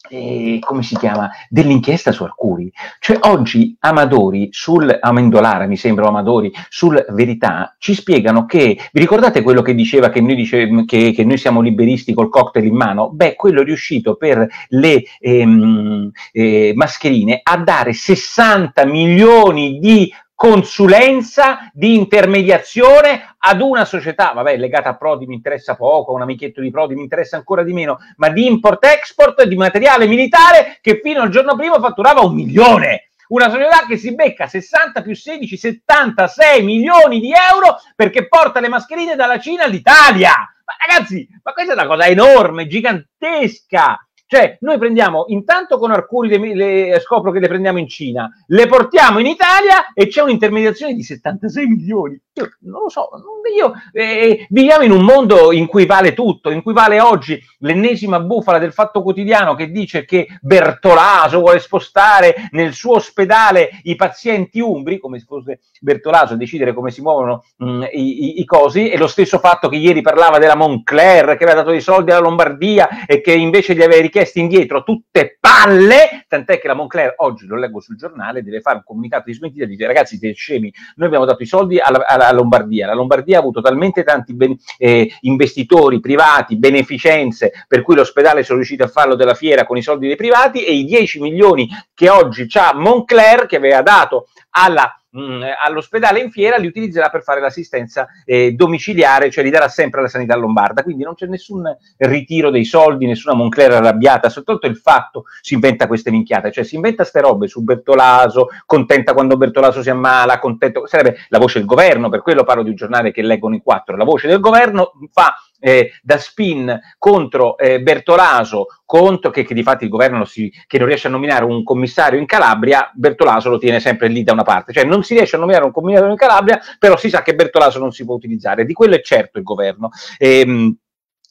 eh, 0.07 0.60
come 0.62 0.84
si 0.84 0.96
chiama, 0.98 1.30
dell'inchiesta 1.50 2.12
su 2.12 2.24
Arcuri. 2.24 2.72
Cioè 3.00 3.18
oggi 3.24 3.75
Amadori 3.80 4.50
sul 4.51 4.98
Amendolara, 5.00 5.66
mi 5.66 5.75
sembra 5.78 6.07
Amadori, 6.07 6.51
sul 6.69 7.06
Verità, 7.10 7.75
ci 7.78 7.94
spiegano 7.94 8.46
che, 8.46 8.78
vi 8.92 9.00
ricordate 9.00 9.42
quello 9.42 9.62
che 9.62 9.75
diceva 9.75 10.10
che 10.10 10.22
noi, 10.22 10.36
dice, 10.36 10.86
che, 10.86 11.12
che 11.12 11.24
noi 11.25 11.38
siamo 11.38 11.62
liberisti 11.62 12.13
col 12.13 12.30
cocktail 12.30 12.66
in 12.66 12.75
mano? 12.75 13.10
Beh, 13.10 13.36
quello 13.36 13.62
è 13.62 13.66
riuscito 13.66 14.16
per 14.16 14.48
le 14.69 15.04
ehm, 15.19 16.12
eh, 16.31 16.74
mascherine 16.75 17.40
a 17.44 17.57
dare 17.57 17.94
60 17.94 18.86
milioni 18.86 19.80
di 19.80 20.12
consulenza 20.39 21.69
di 21.74 21.95
intermediazione 21.95 23.36
ad 23.39 23.59
una 23.59 23.83
società, 23.83 24.31
vabbè, 24.33 24.56
legata 24.56 24.88
a 24.88 24.95
Prodi 24.95 25.25
mi 25.25 25.36
interessa 25.36 25.75
poco, 25.75 26.13
un 26.13 26.21
amichetto 26.21 26.62
di 26.62 26.71
Prodi 26.71 26.95
mi 26.95 27.01
interessa 27.01 27.36
ancora 27.36 27.62
di 27.62 27.74
meno, 27.74 27.97
ma 28.15 28.30
di 28.30 28.45
import-export 28.45 29.44
di 29.44 29.57
materiale 29.57 30.07
militare 30.07 30.77
che 30.80 31.01
fino 31.03 31.24
al 31.24 31.30
giorno 31.30 31.57
prima 31.57 31.77
fatturava 31.81 32.21
un 32.21 32.36
milione. 32.36 33.09
Una 33.27 33.50
società 33.50 33.86
che 33.86 33.97
si 33.97 34.15
becca 34.15 34.47
60 34.47 35.01
più 35.01 35.13
16, 35.13 35.57
76 35.57 36.63
milioni 36.63 37.19
di 37.19 37.33
euro 37.33 37.75
perché 37.94 38.30
porta 38.30 38.62
le 38.62 38.69
mascherine 38.69 39.18
dalla 39.18 39.39
Cina 39.39 39.65
all'Italia. 39.65 40.31
Ma 40.63 40.74
ragazzi, 40.88 41.27
ma 41.44 41.51
questa 41.51 41.74
è 41.74 41.75
una 41.75 41.85
cosa 41.85 42.06
enorme, 42.06 42.65
gigantesca. 42.65 44.07
Cioè, 44.31 44.60
noi 44.62 44.78
prendiamo 44.78 45.26
intanto 45.30 45.80
con 45.80 45.90
Arcuri, 45.90 46.30
le, 46.30 46.54
le, 46.54 47.00
scopro 47.00 47.31
che 47.31 47.40
le 47.40 47.48
prendiamo 47.48 47.80
in 47.80 47.88
Cina, 47.88 48.30
le 48.46 48.68
portiamo 48.68 49.18
in 49.18 49.26
Italia 49.26 49.92
e 49.92 50.06
c'è 50.06 50.22
un'intermediazione 50.22 50.94
di 50.94 51.02
76 51.02 51.66
milioni. 51.66 52.21
Io 52.33 52.52
non 52.59 52.83
lo 52.83 52.90
so, 52.90 53.09
io, 53.56 53.74
eh, 53.92 54.45
viviamo 54.50 54.83
in 54.83 54.92
un 54.92 55.04
mondo 55.04 55.52
in 55.52 55.66
cui 55.66 55.88
vale 55.88 56.14
tutto, 56.14 56.52
in 56.52 56.62
cui 56.62 56.74
vale 56.74 57.02
oggi 57.02 57.42
l'ennesima 57.59 58.19
bufala 58.19 58.59
del 58.59 58.71
fatto 58.71 59.02
quotidiano 59.02 59.56
che 59.56 59.71
dice 59.71 60.06
che 60.06 60.28
Bertolaso 60.42 61.40
vuole 61.40 61.59
spostare 61.59 62.50
nel 62.52 62.74
suo 62.74 62.95
ospedale 62.95 63.71
i 63.83 63.95
pazienti 63.95 64.59
umbri, 64.59 65.00
come 65.00 65.18
se 65.18 65.26
fosse 65.26 65.59
Bertolaso 65.81 66.33
a 66.33 66.38
decidere 66.38 66.74
come 66.74 66.92
si 66.92 67.02
muovono 67.02 67.45
mh, 67.57 67.69
mm, 67.69 67.83
i, 67.94 68.24
i, 68.26 68.40
i, 68.42 68.45
cosi, 68.45 68.90
e 68.90 68.98
lo 68.98 69.07
stesso 69.07 69.40
fatto 69.40 69.69
che 69.69 69.78
ieri 69.78 70.02
parlava 70.02 70.38
della 70.38 70.56
Moncler, 70.56 71.36
che 71.36 71.44
aveva 71.44 71.62
dato 71.62 71.71
i 71.71 71.81
soldi 71.81 72.12
alla 72.12 72.21
Lombardia 72.21 73.06
e 73.06 73.21
che 73.21 73.33
invece 73.33 73.74
gli 73.74 73.81
aveva 73.81 74.02
richiesti 74.19 74.40
indietro 74.40 74.83
tutte 74.83 75.38
palle, 75.40 76.26
tant'è 76.28 76.59
che 76.59 76.68
la 76.68 76.73
Moncler, 76.73 77.14
oggi 77.18 77.45
lo 77.45 77.57
leggo 77.57 77.80
sul 77.80 77.95
giornale, 77.95 78.44
deve 78.44 78.59
fare 78.59 78.78
un 78.78 78.83
comunicato 78.83 79.23
di 79.28 79.33
smentita 79.33 79.64
e 79.64 79.68
dire 79.68 79.88
ragazzi 79.88 80.18
siete 80.18 80.35
scemi, 80.35 80.71
noi 80.95 81.07
abbiamo 81.07 81.26
dato 81.26 81.42
i 81.44 81.45
soldi 81.45 81.80
alla, 81.80 82.06
alla 82.06 82.31
Lombardia, 82.31 82.88
la 82.88 82.94
Lombardia 82.94 83.38
ha 83.38 83.40
avuto 83.40 83.61
talmente 83.61 84.04
tanti 84.04 84.35
ben, 84.35 84.56
eh, 84.78 85.11
investitori 85.21 85.99
privati, 85.99 86.57
beneficenze, 86.57 87.52
per 87.68 87.81
cui 87.81 87.95
l'ospedale 87.95 88.44
sono 88.44 88.57
riusciti 88.57 88.81
a 88.81 88.88
farlo 88.88 89.16
della 89.16 89.33
fiera 89.33 89.66
con 89.66 89.78
i 89.78 89.81
soldi 89.81 90.07
dei 90.07 90.16
privati 90.16 90.64
e 90.64 90.73
i 90.73 90.85
10 90.85 91.21
milioni 91.21 91.69
che 91.94 92.09
oggi 92.09 92.47
ha 92.54 92.73
Moncler, 92.73 93.45
che 93.45 93.56
aveva 93.56 93.81
dato 93.81 94.28
alla 94.52 94.98
mh, 95.09 95.21
mm, 95.21 95.42
all'ospedale 95.63 96.19
in 96.19 96.31
fiera 96.31 96.57
li 96.57 96.68
utilizzerà 96.68 97.09
per 97.09 97.23
fare 97.23 97.42
l'assistenza 97.42 98.07
eh, 98.25 98.51
domiciliare, 98.51 99.30
cioè 99.30 99.44
li 99.44 99.49
darà 99.49 99.68
sempre 99.68 99.99
alla 99.99 100.09
sanità 100.09 100.35
lombarda. 100.35 100.83
Quindi 100.83 101.04
non 101.04 101.16
c'è 101.16 101.25
nessun 101.25 101.63
ritiro 101.97 102.49
dei 102.49 102.66
soldi, 102.66 103.06
nessuna 103.06 103.35
Moncler 103.35 103.71
arrabbiata, 103.73 104.30
soltanto 104.30 104.68
il 104.68 104.78
fatto 104.78 105.25
si 105.42 105.54
inventa 105.54 105.87
queste 105.87 106.11
minchiate, 106.11 106.51
cioè 106.51 106.63
si 106.63 106.75
inventa 106.75 107.04
ste 107.04 107.21
robe 107.21 107.47
su 107.47 107.63
Bertolaso, 107.63 108.47
contenta 108.66 109.13
quando 109.13 109.37
Bertolaso 109.37 109.81
si 109.81 109.89
ammala, 109.89 110.39
contento, 110.39 110.85
sarebbe 110.85 111.18
la 111.30 111.39
voce 111.39 111.59
del 111.59 111.68
governo, 111.68 112.09
per 112.09 112.21
quello 112.21 112.44
parlo 112.44 112.63
di 112.63 112.69
un 112.69 112.75
giornale 112.75 113.11
che 113.11 113.21
leggono 113.21 113.56
i 113.56 113.61
quattro, 113.61 113.95
la 113.95 114.04
voce 114.04 114.28
del 114.28 114.39
governo 114.39 114.94
fa 115.11 115.35
eh, 115.59 115.92
da 116.01 116.18
spin 116.18 116.80
contro 116.97 117.57
eh, 117.57 117.81
Bertolaso, 117.81 118.68
contro, 118.85 119.30
che, 119.30 119.44
che 119.44 119.54
di 119.54 119.63
fatto 119.63 119.83
il 119.83 119.89
governo 119.89 120.25
si, 120.25 120.51
non 120.71 120.87
riesce 120.87 121.07
a 121.07 121.11
nominare 121.11 121.45
un 121.45 121.63
commissario 121.63 122.19
in 122.19 122.25
Calabria, 122.25 122.92
Bertolaso 122.94 123.49
lo 123.49 123.57
tiene 123.57 123.80
sempre 123.80 124.07
lì 124.07 124.23
da 124.23 124.33
una 124.33 124.44
parte, 124.44 124.73
cioè 124.73 124.83
non 124.83 125.04
si 125.04 125.13
riesce 125.13 125.35
a 125.35 125.39
nominare 125.39 125.66
un 125.66 125.71
commissario 125.71 126.09
in 126.09 126.16
Calabria, 126.16 126.59
però 126.78 126.97
si 126.97 127.09
sa 127.09 127.21
che 127.21 127.35
Bertolaso 127.35 127.80
non 127.80 127.92
si 127.92 128.06
può 128.06 128.16
utilizzare, 128.16 128.66
di 128.66 128.73
quello 128.73 128.95
è 128.95 129.01
certo 129.01 129.37
il 129.37 129.44
governo. 129.44 129.89
Ehm, 130.18 130.75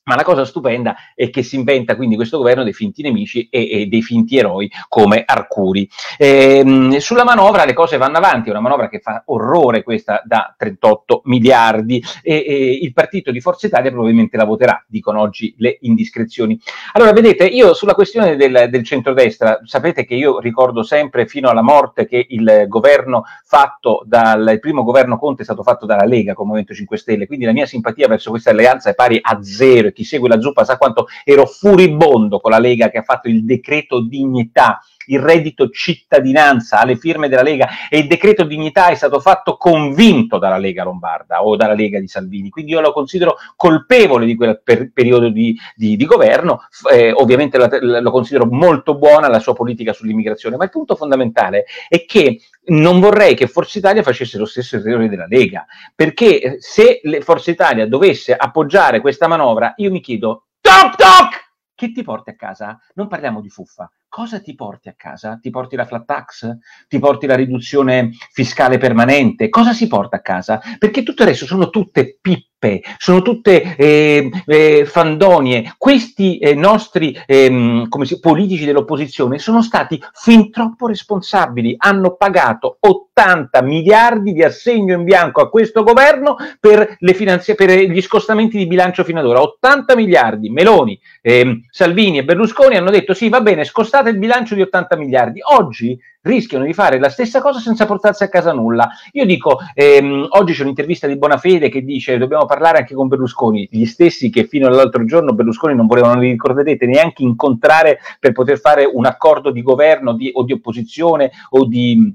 Ma 0.09 0.15
la 0.15 0.25
cosa 0.25 0.47
stupenda 0.47 0.97
è 1.15 1.29
che 1.29 1.43
si 1.43 1.57
inventa 1.57 1.95
quindi 1.95 2.17
questo 2.17 2.39
governo 2.39 2.65
dei 2.65 2.73
finti 2.73 3.03
nemici 3.03 3.47
e, 3.51 3.69
e 3.71 3.87
dei 3.87 4.01
finti 4.01 4.39
eroi 4.39 4.71
come 4.89 5.23
Arcuri. 5.27 5.87
Ehm, 6.17 6.97
sulla 6.97 7.25
manovra 7.25 7.67
le 7.67 7.75
cose 7.75 7.99
vanno 7.99 8.17
avanti, 8.17 8.49
è 8.49 8.53
una 8.53 8.61
manovra 8.61 8.89
che 8.89 9.01
fa 9.01 9.23
orrore 9.27 9.83
questa 9.83 10.23
da 10.25 10.55
38 10.57 11.21
miliardi 11.25 12.03
e, 12.23 12.43
e 12.47 12.79
il 12.81 12.93
partito 12.95 13.31
di 13.31 13.41
Forza 13.41 13.67
Italia 13.67 13.91
probabilmente 13.91 14.39
la 14.39 14.47
voterà, 14.47 14.83
dicono 14.89 15.21
oggi 15.21 15.55
le 15.59 15.77
indiscrezioni. 15.83 16.59
Allora, 16.93 17.13
vedete, 17.13 17.45
io 17.45 17.75
sulla 17.75 17.95
questione 17.95 18.37
del, 18.37 18.69
del 18.71 18.85
centrodestra, 18.85 19.61
sapete 19.65 20.07
che 20.07 20.15
io 20.15 20.39
ricordo 20.41 20.83
sempre 20.83 21.27
fino 21.27 21.51
alla 21.51 21.63
morte 21.63 22.07
che 22.07 22.25
il 22.31 22.65
governo 22.67 23.25
fatto 23.45 24.03
dal 24.07 24.49
il 24.53 24.61
primo 24.61 24.83
governo 24.83 25.19
Conte 25.19 25.43
è 25.43 25.45
stato 25.45 25.63
fatto 25.63 25.85
dalla 25.85 26.05
Lega 26.05 26.33
con 26.33 26.47
Movimento 26.47 26.73
5 26.73 26.97
Stelle, 26.97 27.27
quindi 27.27 27.45
la 27.45 27.53
mia 27.53 27.67
simpatia 27.67 28.09
verso 28.09 28.31
questa 28.31 28.51
alleanza 28.51 28.89
è 28.89 28.95
pari 28.95 29.19
a 29.21 29.39
zero 29.43 29.91
chi 29.99 30.05
segue 30.05 30.29
la 30.29 30.41
zuppa 30.41 30.65
sa 30.65 30.79
quanto 30.79 31.09
ero 31.25 31.45
furibondo 31.45 32.39
con 32.39 32.53
la 32.53 32.61
Lega 32.61 32.89
che 32.89 32.99
ha 32.99 33.03
fatto 33.03 33.29
il 33.29 33.45
decreto 33.45 34.01
dignità 34.01 34.81
il 35.09 35.21
reddito 35.21 35.69
cittadinanza 35.71 36.81
alle 36.81 36.97
firme 36.97 37.29
della 37.29 37.43
Lega 37.43 37.69
e 37.89 37.99
il 37.99 38.07
decreto 38.07 38.45
dignità 38.45 38.89
è 38.89 38.95
stato 38.95 39.21
fatto 39.21 39.57
convinto 39.57 40.39
dalla 40.39 40.59
Lega 40.59 40.85
Lombarda 40.85 41.45
o 41.45 41.57
dalla 41.57 41.75
Lega 41.75 42.01
di 42.01 42.09
Salvini, 42.09 42.51
quindi 42.51 42.73
io 42.73 42.81
lo 42.81 42.93
considero 42.93 43.37
colpevole 43.57 44.27
di 44.27 44.35
quel 44.35 44.61
per- 44.63 44.91
periodo 44.93 45.29
di, 45.29 45.57
di, 45.75 45.97
di 45.97 46.05
governo, 46.05 46.63
eh, 46.91 47.13
ovviamente 47.13 47.59
la, 47.59 48.01
lo 48.01 48.11
considero 48.11 48.47
molto 48.47 48.97
buona 48.97 49.29
la 49.29 49.41
sua 49.41 49.55
politica 49.55 49.93
sull'immigrazione, 49.93 50.57
ma 50.57 50.65
il 50.65 50.71
punto 50.71 50.95
fondamentale 50.95 51.65
è 51.89 52.05
che 52.05 52.41
non 52.67 53.01
vorrei 53.01 53.35
che 53.35 53.47
Forza 53.47 53.79
Italia 53.79 54.03
facesse 54.03 54.39
lo 54.39 54.45
stesso 54.45 54.77
errore 54.77 55.09
della 55.09 55.27
Lega, 55.27 55.67
perché 55.95 56.57
se 56.59 57.01
Forza 57.21 57.51
Italia 57.51 57.87
dovesse 57.87 58.35
appoggiare 58.35 59.01
questa 59.01 59.27
manovra, 59.27 59.73
io 59.77 59.91
mi 59.91 60.01
chiedo, 60.01 60.49
toc 60.61 60.97
toc! 60.97 61.47
Che 61.75 61.93
ti 61.93 62.03
porti 62.03 62.31
a 62.31 62.35
casa? 62.35 62.77
Non 62.95 63.07
parliamo 63.07 63.41
di 63.41 63.49
fuffa. 63.49 63.89
Cosa 64.11 64.41
ti 64.41 64.55
porti 64.55 64.89
a 64.89 64.95
casa? 64.97 65.39
Ti 65.41 65.51
porti 65.51 65.77
la 65.77 65.85
flat 65.85 66.07
tax? 66.07 66.57
Ti 66.89 66.99
porti 66.99 67.27
la 67.27 67.35
riduzione 67.35 68.11
fiscale 68.33 68.79
permanente? 68.79 69.51
Cosa 69.51 69.75
si 69.75 69.87
porta 69.87 70.17
a 70.17 70.23
casa? 70.23 70.61
Perché 70.79 71.03
tutto 71.03 71.23
il 71.23 71.29
resto 71.29 71.45
sono 71.45 71.69
tutte 71.69 72.19
pippe, 72.21 72.58
sono 72.99 73.23
tutte 73.23 73.77
eh, 73.77 74.31
eh, 74.47 74.85
fandonie. 74.85 75.75
Questi 75.79 76.39
eh, 76.39 76.55
nostri 76.55 77.17
ehm, 77.27 77.89
si, 78.03 78.19
politici 78.21 78.65
dell'opposizione 78.65 79.39
sono 79.39 79.63
stati 79.63 80.03
fin 80.13 80.51
troppo 80.51 80.89
responsabili, 80.89 81.77
hanno 81.79 82.17
pagato 82.17 82.79
80 82.81 83.63
miliardi 83.63 84.33
di 84.33 84.43
assegno 84.43 84.95
in 84.95 85.05
bianco 85.05 85.41
a 85.41 85.49
questo 85.49 85.83
governo 85.83 86.37
per, 86.59 86.97
finanzi- 87.15 87.55
per 87.55 87.71
gli 87.71 88.03
scostamenti 88.03 88.59
di 88.59 88.67
bilancio 88.67 89.05
fino 89.05 89.21
ad 89.21 89.27
ora. 89.27 89.41
80 89.41 89.95
miliardi. 89.95 90.51
Meloni, 90.51 90.99
ehm, 91.23 91.63
Salvini 91.71 92.19
e 92.19 92.25
Berlusconi 92.25 92.77
hanno 92.77 92.91
detto 92.91 93.15
sì, 93.15 93.29
va 93.29 93.41
bene, 93.41 93.65
scostate 93.65 94.11
il 94.11 94.19
bilancio 94.19 94.55
di 94.55 94.63
80 94.63 94.97
miliardi. 94.97 95.41
Oggi 95.57 95.99
rischiano 96.23 96.65
di 96.65 96.73
fare 96.73 96.99
la 96.99 97.09
stessa 97.09 97.41
cosa 97.41 97.61
senza 97.61 97.87
portarsi 97.87 98.25
a 98.25 98.29
casa 98.29 98.53
nulla. 98.53 98.89
Io 99.13 99.25
dico, 99.25 99.59
ehm, 99.75 100.27
oggi 100.31 100.53
c'è 100.53 100.63
un'intervista 100.63 101.07
di 101.07 101.17
Bonafede 101.17 101.69
che 101.69 101.83
dice 101.83 102.19
dobbiamo 102.19 102.45
parlare 102.45 102.79
anche 102.79 102.95
con 102.95 103.09
Berlusconi, 103.09 103.69
gli 103.71 103.85
stessi 103.85 104.31
che 104.31 104.45
fino 104.45 104.67
all'altro 104.67 105.05
giorno 105.05 105.33
Berlusconi 105.33 105.75
non 105.75 105.87
volevano, 105.87 106.21
vi 106.21 106.31
ricorderete, 106.31 106.87
neanche 106.87 107.23
incontrare 107.23 107.99
per 108.19 108.33
poter 108.33 108.59
fare 108.59 108.85
un 108.85 109.07
accordo 109.07 109.51
di 109.51 109.63
governo 109.63 110.13
di, 110.13 110.31
o 110.33 110.43
di 110.43 110.53
opposizione 110.53 111.31
o 111.51 111.67
di 111.67 112.15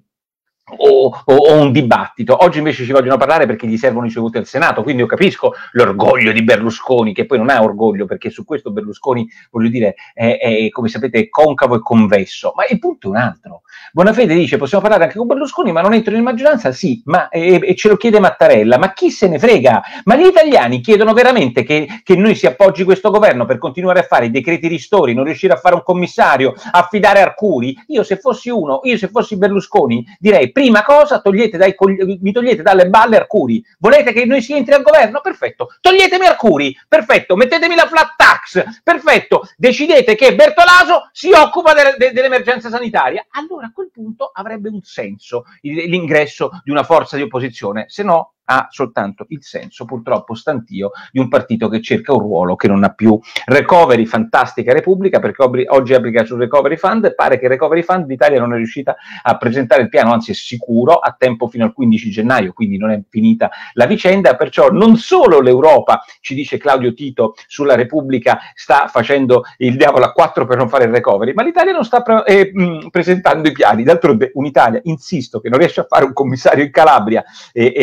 o, 0.65 1.22
o, 1.25 1.36
o, 1.36 1.62
un 1.62 1.72
dibattito. 1.72 2.38
Oggi 2.41 2.60
invece 2.60 2.86
ci 2.86 2.91
vogliono 2.93 3.17
parlare 3.17 3.46
perché 3.46 3.67
gli 3.67 3.77
servono 3.77 4.05
i 4.05 4.10
suoi 4.10 4.24
voti 4.24 4.38
al 4.38 4.46
Senato, 4.46 4.82
quindi 4.82 5.01
io 5.01 5.08
capisco 5.08 5.53
l'orgoglio 5.72 6.32
di 6.32 6.43
Berlusconi, 6.43 7.13
che 7.13 7.25
poi 7.25 7.38
non 7.38 7.50
ha 7.50 7.62
orgoglio 7.62 8.05
perché 8.05 8.29
su 8.29 8.46
questo 8.46 8.72
Berlusconi, 8.72 9.27
voglio 9.51 9.70
dire, 9.70 9.96
è, 10.13 10.38
è 10.39 10.70
come 10.70 10.88
sapete 10.88 11.29
concavo 11.29 11.75
e 11.75 11.82
convesso, 11.82 12.53
ma 12.55 12.63
il 12.70 12.79
punto 12.79 13.08
è 13.08 13.10
un 13.10 13.17
altro. 13.17 13.62
Bonafede 13.91 14.34
dice 14.34 14.58
possiamo 14.58 14.84
parlare 14.84 15.05
anche 15.05 15.17
con 15.17 15.27
Berlusconi, 15.27 15.72
ma 15.72 15.82
non 15.82 15.93
entro 15.93 16.15
in 16.15 16.24
maggioranza? 16.24 16.72
Sì, 16.72 17.01
ma 17.05 17.27
e, 17.27 17.60
e 17.62 17.75
ce 17.75 17.89
lo 17.89 17.98
chiede 17.98 18.20
Mattarella, 18.20 18.77
ma 18.77 18.93
chi 18.93 19.12
se 19.12 19.27
ne 19.27 19.39
frega? 19.39 19.84
Ma 20.05 20.15
gli 20.15 20.25
italiani 20.25 20.79
chiedono 20.79 21.13
veramente 21.13 21.63
che, 21.63 21.88
che 22.03 22.15
noi 22.15 22.36
si 22.36 22.46
appoggi 22.46 22.86
questo 22.86 23.12
governo 23.12 23.46
per 23.46 23.58
continuare 23.58 24.00
a 24.00 24.03
fare 24.03 24.25
i 24.27 24.32
decreti 24.32 24.67
ristori, 24.67 25.13
non 25.13 25.25
riuscire 25.25 25.53
a 25.53 25.58
fare 25.58 25.75
un 25.75 25.84
commissario, 25.84 26.53
affidare 26.72 27.22
Arcuri? 27.22 27.75
Io 27.88 28.03
se 28.03 28.17
fossi 28.17 28.50
uno, 28.50 28.79
io 28.84 28.98
se 28.98 29.10
fossi 29.10 29.38
Berlusconi, 29.38 30.05
direi 30.20 30.51
prima 30.53 30.83
cosa 30.83 31.19
togliete 31.19 31.57
dai, 31.57 31.75
mi 32.22 32.31
togliete 32.31 32.62
dalle 32.62 32.88
balle 32.88 33.17
Arcuri. 33.17 33.62
Volete 33.79 34.13
che 34.13 34.24
noi 34.25 34.41
si 34.41 34.53
entri 34.55 34.74
al 34.74 34.83
governo? 34.83 35.19
Perfetto. 35.19 35.75
Toglietemi 35.81 36.25
Arcuri. 36.25 36.74
Perfetto. 36.88 37.36
Mettetemi 37.36 37.75
la 37.75 37.88
flat 37.88 38.13
tax. 38.15 38.63
Perfetto. 38.81 39.41
Decidete 39.57 40.15
che 40.15 40.36
Bertolaso 40.36 41.10
si 41.12 41.31
occupa 41.31 41.74
de- 41.74 41.95
de- 41.98 42.12
dell'emergenza 42.13 42.69
sanitaria. 42.69 43.25
Allora 43.31 43.67
a 43.67 43.72
quel 43.74 43.89
punto 43.91 44.31
avrebbe 44.33 44.69
un 44.69 44.81
senso 44.81 45.43
l'ingresso 45.62 46.62
di 46.63 46.72
una 46.72 46.83
forza 46.83 47.17
di 47.17 47.24
opposizione. 47.24 47.86
Se 47.89 48.03
no, 48.03 48.33
ha 48.46 48.68
soltanto 48.70 49.26
il 49.30 49.44
senso, 49.44 49.86
purtroppo 49.86 50.34
stantio, 50.34 50.92
di 51.12 51.20
un 51.20 51.28
partito 51.28 51.70
che 51.70 51.82
cerca 51.82 52.14
un 52.14 52.20
ruolo 52.20 52.56
che 52.56 52.68
non 52.68 52.84
ha 52.84 52.90
più. 52.90 53.20
Recovery, 53.46 54.06
fantastica 54.06 54.74
Repubblica, 54.74 55.20
perché 55.20 55.44
oggi 55.68 55.94
applica 55.94 56.26
sul 56.26 56.40
Recovery 56.40 56.78
Fund, 56.78 57.16
pare 57.16 57.40
che 57.40 57.48
Recovery 57.48 57.84
Fund 57.84 58.06
d'Italia 58.06 58.40
non 58.40 58.54
è 58.54 58.58
riuscita 58.58 58.96
a 59.22 59.38
presentare 59.38 59.84
il 59.84 59.90
piano, 59.90 60.12
anzi 60.12 60.32
è 60.32 60.34
sicuro, 60.34 60.96
a 60.96 61.16
tempo 61.18 61.48
fino 61.48 61.64
al 61.66 61.74
15 61.74 62.10
gennaio, 62.10 62.54
quindi 62.54 62.78
non 62.78 62.92
è 62.92 63.02
finita 63.10 63.50
la 63.74 63.86
vicenda, 63.86 64.36
perciò 64.36 64.70
non 64.70 64.98
solo 64.98 65.40
l'Europa, 65.40 66.04
ci 66.22 66.36
dice 66.36 66.58
Claudio 66.58 66.94
Tito, 66.94 67.36
sulla 67.48 67.76
Repubblica 67.76 68.40
sta 68.54 68.88
facendo 68.88 69.44
il 69.58 69.76
diavolo 69.78 70.06
a 70.06 70.12
quattro 70.12 70.46
per 70.46 70.58
non 70.58 70.70
fare 70.70 70.86
il 70.86 70.92
recovery, 70.92 71.34
ma 71.34 71.44
l'Italia 71.44 71.72
non 71.72 71.84
sta 71.84 72.02
pre- 72.02 72.24
eh, 72.26 72.52
mh, 72.54 72.90
presentando 72.90 73.48
i 73.48 73.52
piani, 73.52 73.84
d'altronde 73.84 74.32
un'Italia, 74.34 74.80
insisto, 74.84 75.40
che 75.40 75.50
non 75.50 75.60
riesce 75.60 75.82
a 75.82 75.86
fare 75.88 76.06
un 76.06 76.14
commissario 76.14 76.64
in 76.64 76.72
Calabria 76.72 77.24
e, 77.52 77.74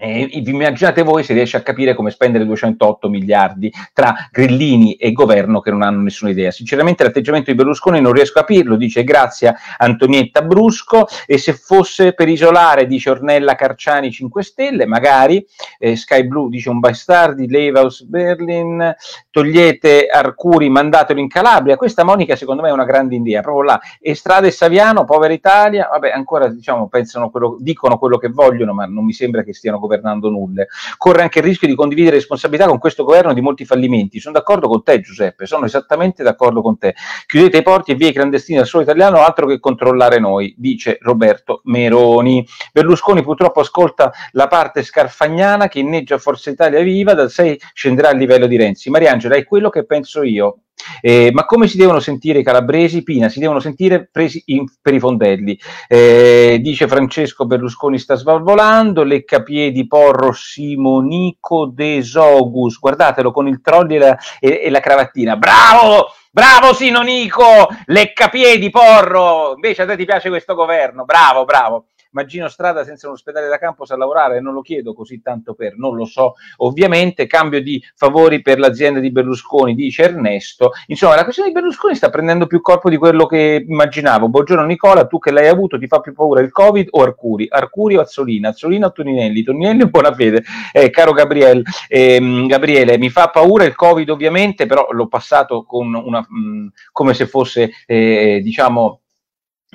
e 0.00 0.22
eh, 0.32 0.42
immaginate 0.46 1.02
voi 1.02 1.22
se 1.22 1.34
riesce 1.34 1.58
a 1.58 1.60
capire 1.60 1.94
come 1.94 2.10
spendere 2.10 2.46
208 2.46 3.10
miliardi 3.10 3.70
tra 3.92 4.28
grillini 4.30 4.94
e 4.94 5.12
governo 5.12 5.60
che 5.60 5.70
non 5.70 5.82
hanno 5.82 6.00
nessuna 6.00 6.30
idea. 6.30 6.50
Sinceramente 6.50 7.04
l'atteggiamento 7.04 7.50
di 7.50 7.56
Berlusconi 7.56 8.00
non 8.00 8.12
riesco 8.12 8.38
a 8.38 8.44
capirlo, 8.44 8.76
dice 8.76 9.04
grazie 9.04 9.54
Antonietta 9.76 10.40
Brusco 10.40 11.06
e 11.26 11.36
se 11.36 11.52
fosse 11.52 12.14
per 12.14 12.28
isolare, 12.28 12.86
dice 12.86 13.10
Ornella 13.10 13.54
Carciani 13.54 14.10
5 14.10 14.42
Stelle, 14.42 14.86
magari 14.86 15.44
eh, 15.78 15.96
Sky 15.96 16.26
Blue 16.26 16.48
dice 16.48 16.70
un 16.70 16.78
bastardi, 16.78 17.46
Levaus 17.46 18.02
Berlin, 18.02 18.94
togliete 19.30 20.06
Arcuri, 20.06 20.70
mandatelo 20.70 21.20
in 21.20 21.28
Calabria. 21.28 21.76
Questa 21.76 22.04
Monica 22.04 22.36
secondo 22.36 22.62
me 22.62 22.70
è 22.70 22.72
una 22.72 22.84
grande 22.84 23.16
idea, 23.16 23.42
proprio 23.42 23.64
là. 23.64 23.80
Estrada 24.00 24.46
e 24.46 24.50
Saviano, 24.50 25.04
povera 25.04 25.34
Italia, 25.34 25.88
vabbè 25.90 26.10
ancora 26.10 26.48
diciamo 26.48 26.88
pensano 26.88 27.28
quello, 27.28 27.58
dicono 27.60 27.98
quello 27.98 28.16
che 28.16 28.28
vogliono, 28.28 28.72
ma 28.72 28.86
non 28.86 29.04
mi 29.04 29.12
sembra 29.12 29.42
che 29.42 29.52
stiano 29.52 29.76
governando 29.76 29.88
nulle. 29.98 30.68
Corre 30.96 31.22
anche 31.22 31.38
il 31.38 31.44
rischio 31.44 31.68
di 31.68 31.74
condividere 31.74 32.16
responsabilità 32.16 32.66
con 32.66 32.78
questo 32.78 33.04
governo 33.04 33.32
di 33.32 33.40
molti 33.40 33.64
fallimenti. 33.64 34.20
Sono 34.20 34.34
d'accordo 34.34 34.68
con 34.68 34.82
te, 34.82 35.00
Giuseppe, 35.00 35.46
sono 35.46 35.64
esattamente 35.64 36.22
d'accordo 36.22 36.62
con 36.62 36.78
te. 36.78 36.94
Chiudete 37.26 37.58
i 37.58 37.62
porti 37.62 37.92
e 37.92 37.94
via 37.94 38.08
i 38.08 38.12
clandestini 38.12 38.58
al 38.58 38.66
solo 38.66 38.82
italiano, 38.82 39.18
altro 39.18 39.46
che 39.46 39.58
controllare 39.58 40.18
noi, 40.18 40.54
dice 40.56 40.98
Roberto 41.00 41.60
Meroni. 41.64 42.46
Berlusconi 42.72 43.22
purtroppo 43.22 43.60
ascolta 43.60 44.12
la 44.32 44.46
parte 44.46 44.82
scarfagnana 44.82 45.68
che 45.68 45.80
inneggia 45.80 46.18
Forza 46.18 46.50
Italia 46.50 46.80
Viva, 46.80 47.14
dal 47.14 47.30
6 47.30 47.60
scenderà 47.72 48.10
a 48.10 48.14
livello 48.14 48.46
di 48.46 48.56
Renzi. 48.56 48.90
Mariangela, 48.90 49.36
è 49.36 49.44
quello 49.44 49.70
che 49.70 49.84
penso 49.84 50.22
io. 50.22 50.58
Eh, 51.00 51.30
ma 51.32 51.44
come 51.44 51.68
si 51.68 51.76
devono 51.76 52.00
sentire 52.00 52.40
i 52.40 52.44
calabresi? 52.44 53.02
Pina, 53.02 53.28
si 53.28 53.38
devono 53.38 53.60
sentire 53.60 54.08
presi 54.10 54.42
in, 54.46 54.64
per 54.80 54.94
i 54.94 54.98
fondelli. 55.00 55.58
Eh, 55.88 56.58
dice 56.60 56.88
Francesco 56.88 57.46
Berlusconi 57.46 57.98
sta 57.98 58.14
svalvolando, 58.14 59.02
leccapiedi 59.02 59.86
Porro 59.86 60.32
Simonico 60.32 61.66
De 61.66 62.02
Sogus, 62.02 62.78
guardatelo 62.78 63.32
con 63.32 63.48
il 63.48 63.60
trolley 63.60 63.96
e 63.96 63.98
la, 63.98 64.18
e, 64.38 64.60
e 64.64 64.70
la 64.70 64.80
cravattina. 64.80 65.36
Bravo! 65.36 66.12
Bravo 66.32 66.72
Sinonico, 66.74 67.66
leccapiedi 67.86 68.70
Porro, 68.70 69.54
invece 69.56 69.82
a 69.82 69.86
te 69.86 69.96
ti 69.96 70.04
piace 70.04 70.28
questo 70.28 70.54
governo, 70.54 71.04
bravo, 71.04 71.44
bravo 71.44 71.86
ma 72.10 72.24
Gino 72.24 72.48
Strada 72.48 72.84
senza 72.84 73.06
un 73.06 73.14
ospedale 73.14 73.48
da 73.48 73.58
campo 73.58 73.84
sa 73.84 73.96
lavorare? 73.96 74.40
Non 74.40 74.54
lo 74.54 74.62
chiedo 74.62 74.94
così 74.94 75.20
tanto 75.20 75.54
per, 75.54 75.76
non 75.76 75.96
lo 75.96 76.04
so. 76.04 76.34
Ovviamente 76.58 77.26
cambio 77.26 77.62
di 77.62 77.82
favori 77.94 78.42
per 78.42 78.58
l'azienda 78.58 79.00
di 79.00 79.10
Berlusconi, 79.10 79.74
dice 79.74 80.04
Ernesto. 80.04 80.72
Insomma, 80.86 81.16
la 81.16 81.24
questione 81.24 81.50
di 81.50 81.54
Berlusconi 81.54 81.94
sta 81.94 82.10
prendendo 82.10 82.46
più 82.46 82.60
corpo 82.60 82.88
di 82.88 82.96
quello 82.96 83.26
che 83.26 83.64
immaginavo. 83.66 84.28
Buongiorno 84.28 84.64
Nicola, 84.64 85.06
tu 85.06 85.18
che 85.18 85.30
l'hai 85.30 85.48
avuto 85.48 85.78
ti 85.78 85.86
fa 85.86 86.00
più 86.00 86.12
paura 86.12 86.40
il 86.40 86.50
Covid 86.50 86.88
o 86.90 87.02
Arcuri? 87.02 87.46
Arcuri 87.48 87.96
o 87.96 88.00
Azzolina? 88.00 88.48
Azzolina 88.48 88.86
o 88.86 88.92
Toninelli? 88.92 89.42
Toninelli 89.42 89.82
o 89.82 89.88
Buonafede? 89.88 90.42
Eh, 90.72 90.90
caro 90.90 91.12
Gabriele, 91.12 91.62
ehm, 91.88 92.46
Gabriele, 92.46 92.98
mi 92.98 93.10
fa 93.10 93.28
paura 93.28 93.64
il 93.64 93.74
Covid 93.74 94.08
ovviamente, 94.10 94.66
però 94.66 94.88
l'ho 94.90 95.06
passato 95.08 95.64
con 95.64 95.94
una, 95.94 96.20
mh, 96.20 96.68
come 96.92 97.14
se 97.14 97.26
fosse, 97.26 97.70
eh, 97.86 98.40
diciamo, 98.42 99.00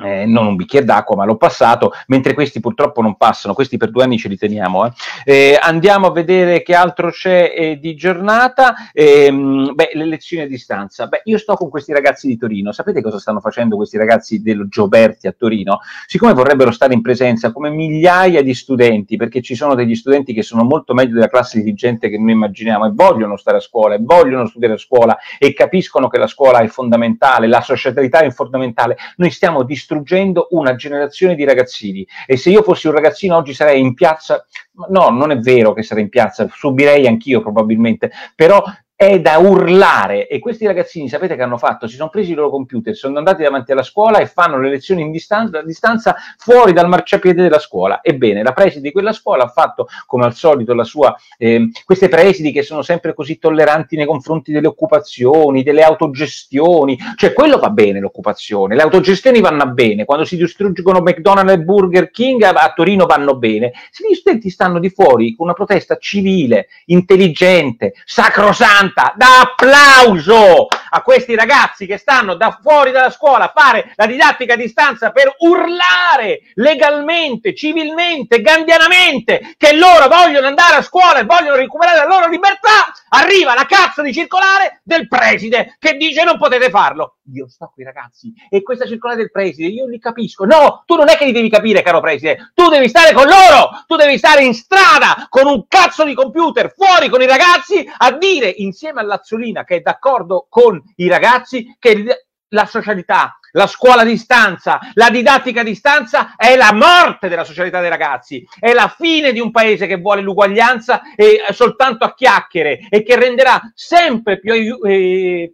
eh, 0.04 0.26
non 0.26 0.48
un 0.48 0.56
bicchiere 0.56 0.86
d'acqua, 0.86 1.16
ma 1.16 1.26
l'ho 1.26 1.38
passato, 1.38 1.94
mentre 2.08 2.34
questi 2.34 2.60
purtroppo 2.60 3.02
non 3.02 3.16
passano, 3.16 3.54
questi 3.54 3.78
per 3.78 3.92
due 3.92 4.04
anni 4.04 4.18
ce 4.18 4.28
li 4.28 4.38
teniamo. 4.38 4.86
Eh. 4.86 4.92
Eh, 5.26 5.60
andiamo 5.60 6.08
a 6.08 6.12
vedere 6.12 6.62
che 6.64 6.76
altro 6.76 7.12
c'è 7.12 7.54
eh, 7.56 7.80
di 7.80 7.96
giornata. 7.96 8.76
Ehm, 8.92 9.74
beh, 9.74 9.92
le 9.94 10.06
lezioni 10.06 10.44
a 10.44 10.48
distanza. 10.48 11.08
Beh, 11.08 11.22
io 11.26 11.38
sto 11.38 11.56
con 11.56 11.70
questi 11.70 11.94
ragazzi 11.94 12.28
di 12.28 12.38
Torino, 12.38 12.72
sapete 12.72 13.02
cosa 13.02 13.20
stanno 13.20 13.40
facendo 13.40 13.76
questi 13.76 13.98
ragazzi 13.98 14.42
dello 14.42 14.68
Gioberti 14.68 15.28
a 15.28 15.36
Torino? 15.38 15.80
Siccome 16.08 16.34
vorrebbero 16.34 16.72
stare 16.72 16.94
in 16.94 17.02
presenza 17.02 17.52
come 17.52 17.70
migliaia 17.70 18.42
di 18.42 18.54
studenti, 18.54 19.16
perché 19.16 19.42
ci 19.42 19.56
sono 19.56 19.76
degli 19.76 19.96
studenti 19.96 20.34
che 20.34 20.44
sono 20.44 20.64
molto 20.64 20.94
meglio 20.94 21.14
della 21.14 21.30
classe 21.30 21.60
dirigente 21.60 22.10
che 22.10 22.18
noi 22.18 22.34
immaginiamo 22.34 22.86
e 22.86 22.92
vogliono 22.94 23.38
stare 23.38 23.58
a 23.58 23.62
scuola 23.62 23.96
e 23.96 24.00
vogliono 24.02 24.46
studiare 24.48 24.74
a 24.74 24.78
scuola 24.78 25.18
e 25.38 25.54
capiscono 25.54 26.10
che 26.10 26.18
la 26.18 26.28
scuola 26.28 26.60
è 26.60 26.68
fondamentale, 26.68 27.48
la 27.48 27.62
socialità 27.62 28.20
è 28.20 28.30
fondamentale, 28.30 28.98
noi 29.18 29.32
stiamo 29.32 29.64
distruggendo 29.64 29.85
distruggendo 29.86 30.48
una 30.52 30.76
generazione 30.76 31.36
di 31.36 31.44
ragazzini. 31.44 32.06
E 32.26 32.38
se 32.38 32.50
io 32.50 32.64
fossi 32.64 32.88
un 32.88 32.94
ragazzino 32.94 33.36
oggi 33.36 33.54
sarei 33.54 33.80
in 33.80 33.94
piazza, 33.94 34.46
no, 34.90 35.10
non 35.10 35.30
è 35.30 35.38
vero 35.38 35.74
che 35.74 35.84
sarei 35.84 36.04
in 36.04 36.10
piazza, 36.10 36.48
subirei 36.52 37.06
anch'io 37.06 37.42
probabilmente, 37.42 38.12
però 38.34 38.64
è 38.98 39.20
da 39.20 39.38
urlare 39.38 40.28
e 40.28 40.40
questi 40.40 40.66
ragazzini 40.66 41.10
sapete 41.10 41.36
che 41.36 41.42
hanno 41.42 41.58
fatto? 41.58 41.86
Si 41.88 41.96
sono 41.96 42.10
presi 42.10 42.32
i 42.32 42.36
loro 42.36 42.50
computer, 42.50 42.96
sono 42.96 43.18
andati 43.18 43.44
davanti 43.44 43.74
alla 43.74 43.84
scuola 43.84 44.20
e 44.20 44.26
fanno 44.26 44.58
le 44.58 44.70
lezioni 44.70 45.02
in 45.02 45.12
distanza, 45.12 45.60
a 45.60 45.64
distanza 45.64 46.16
fuori 46.38 46.72
dal 46.72 46.88
marciapiede 46.88 47.42
della 47.42 47.60
scuola. 47.60 48.00
Ebbene, 48.02 48.42
la 48.42 48.54
preside 48.54 48.82
di 48.82 48.92
quella 48.94 49.12
scuola 49.12 49.44
ha 49.44 49.50
fatto 49.50 49.88
come 50.06 50.24
al 50.24 50.34
solito 50.34 50.74
la 50.74 50.86
sua, 50.86 51.14
eh, 51.38 51.70
queste 51.84 52.08
presidi 52.08 52.54
che 52.54 52.64
sono 52.64 52.84
sempre 52.84 53.14
così 53.14 53.38
tolleranti 53.38 53.98
nei 53.98 54.06
confronti 54.06 54.54
delle 54.54 54.68
occupazioni, 54.68 55.62
delle 55.62 55.84
autogestioni, 55.84 56.98
cioè 57.18 57.34
quello 57.34 57.58
va 57.58 57.70
bene 57.72 58.00
l'occupazione, 58.00 58.76
le 58.76 58.82
autogestioni 58.82 59.42
vanno 59.42 59.68
bene, 59.68 60.06
quando 60.06 60.24
si 60.24 60.38
distruggono 60.38 61.02
McDonald's 61.02 61.54
e 61.54 61.60
Burger 61.60 62.12
King 62.12 62.44
a, 62.44 62.74
Torino 62.74 63.06
vanno 63.06 63.36
bene, 63.36 63.74
se 63.92 64.08
gli 64.08 64.14
studenti 64.14 64.50
stanno 64.50 64.80
di 64.80 64.90
fuori 64.90 65.36
con 65.36 65.48
una 65.48 65.56
protesta 65.56 65.98
civile, 65.98 66.68
intelligente, 66.86 67.94
sacrosanta, 68.06 68.84
canta 68.86 69.14
da 69.16 69.42
applauso 69.42 70.68
a 70.90 71.02
questi 71.02 71.36
ragazzi 71.36 71.86
che 71.86 71.98
stanno 71.98 72.36
da 72.36 72.58
fuori 72.62 72.92
dalla 72.92 73.10
scuola 73.10 73.46
a 73.46 73.54
fare 73.54 73.92
la 73.96 74.06
didattica 74.06 74.54
a 74.54 74.58
distanza 74.58 75.12
per 75.12 75.36
urlare 75.40 76.42
legalmente, 76.54 77.54
civilmente, 77.54 78.42
gandianamente 78.42 79.56
che 79.58 79.76
loro 79.76 80.08
vogliono 80.08 80.48
andare 80.48 80.76
a 80.78 80.82
scuola 80.82 81.20
e 81.20 81.26
vogliono 81.26 81.58
recuperare 81.58 81.98
la 81.98 82.06
loro 82.06 82.28
libertà, 82.28 82.94
arriva 83.10 83.54
la 83.54 83.66
cazzo 83.66 84.02
di 84.02 84.14
circolare 84.14 84.82
del 84.84 85.08
preside 85.08 85.76
che 85.80 85.98
dice 85.98 86.24
non 86.24 86.38
potete 86.38 86.70
farlo. 86.70 87.18
Io 87.34 87.48
sto 87.50 87.72
qui 87.74 87.84
ragazzi 87.84 88.32
e 88.50 88.62
questa 88.62 88.86
circolare 88.86 89.20
del 89.20 89.32
preside 89.32 89.68
io 89.68 89.88
li 89.88 90.00
capisco. 90.00 90.46
No, 90.46 90.84
tu 90.86 90.96
non 90.96 91.10
è 91.10 91.18
che 91.18 91.26
li 91.26 91.32
devi 91.32 91.50
capire 91.50 91.82
caro 91.82 92.00
preside, 92.00 92.52
tu 92.54 92.70
devi 92.70 92.88
stare 92.88 93.14
con 93.14 93.26
loro, 93.26 93.84
tu 93.88 93.96
devi 93.96 94.18
stare 94.18 94.44
in 94.44 94.54
strada 94.54 95.26
con 95.30 95.48
un 95.48 95.66
cazzo 95.68 96.06
di 96.06 96.14
computer 96.14 96.72
fuori 96.74 97.10
con 97.10 97.22
i 97.22 97.28
ragazzi 97.28 97.86
a 97.98 98.12
dire 98.12 98.54
insieme 98.76 99.00
all'Azzolina 99.00 99.64
che 99.64 99.78
è 99.78 99.80
d'accordo 99.80 100.48
con 100.50 100.82
i 100.98 101.08
ragazzi 101.08 101.76
che 101.80 102.26
la 102.50 102.66
socialità, 102.66 103.40
la 103.54 103.68
scuola 103.68 104.02
a 104.02 104.06
distanza, 104.06 104.80
la 104.94 105.10
didattica 105.10 105.62
a 105.62 105.64
distanza 105.64 106.36
è 106.36 106.56
la 106.58 106.74
morte 106.74 107.30
della 107.30 107.46
socialità 107.46 107.80
dei 107.80 107.90
ragazzi, 107.90 108.46
è 108.60 108.74
la 108.74 108.94
fine 108.96 109.32
di 109.32 109.40
un 109.40 109.52
paese 109.52 109.88
che 109.88 109.96
vuole 109.96 110.22
l'uguaglianza 110.22 111.02
e 111.16 111.42
soltanto 111.52 112.04
a 112.04 112.14
chiacchiere 112.14 112.88
e 112.90 113.02
che 113.02 113.16
renderà 113.16 113.62
sempre 113.74 114.40
più, 114.40 114.80
eh, 114.84 115.54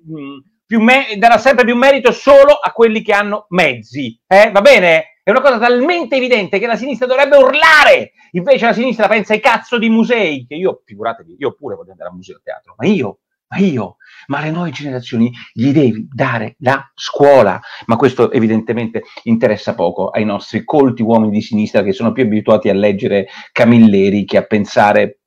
più 0.66 0.82
me- 0.82 1.16
darà 1.18 1.38
sempre 1.38 1.64
più 1.64 1.76
merito 1.76 2.12
solo 2.12 2.54
a 2.54 2.72
quelli 2.72 3.02
che 3.02 3.14
hanno 3.14 3.46
mezzi. 3.50 4.20
Eh? 4.28 4.50
Va 4.52 4.62
bene? 4.62 5.11
È 5.24 5.30
una 5.30 5.42
cosa 5.42 5.60
talmente 5.60 6.16
evidente 6.16 6.58
che 6.58 6.66
la 6.66 6.76
sinistra 6.76 7.06
dovrebbe 7.06 7.38
urlare. 7.38 8.14
Invece 8.32 8.66
la 8.66 8.74
sinistra 8.74 9.08
pensa 9.08 9.34
ai 9.34 9.40
cazzo 9.40 9.78
di 9.78 9.90
musei, 9.90 10.46
che 10.48 10.56
io, 10.56 10.82
figuratevi, 10.84 11.36
io 11.38 11.54
pure 11.54 11.76
voglio 11.76 11.92
andare 11.92 12.10
a 12.10 12.14
museo 12.14 12.38
e 12.38 12.42
teatro, 12.44 12.76
ma 12.78 12.88
io 12.88 13.20
ma 13.52 13.58
io, 13.58 13.98
ma 14.28 14.38
alle 14.38 14.50
nuove 14.50 14.72
generazioni 14.72 15.30
gli 15.52 15.72
devi 15.74 16.08
dare 16.10 16.56
la 16.60 16.90
scuola. 16.96 17.60
Ma 17.86 17.98
questo 17.98 18.32
evidentemente 18.32 19.04
interessa 19.24 19.76
poco 19.76 20.10
ai 20.10 20.24
nostri 20.24 20.64
colti 20.64 21.02
uomini 21.02 21.34
di 21.34 21.42
sinistra 21.42 21.84
che 21.84 21.92
sono 21.92 22.14
più 22.14 22.24
abituati 22.24 22.70
a 22.70 22.74
leggere 22.74 23.28
Camilleri 23.52 24.24
che 24.24 24.38
a 24.38 24.44
pensare 24.44 25.18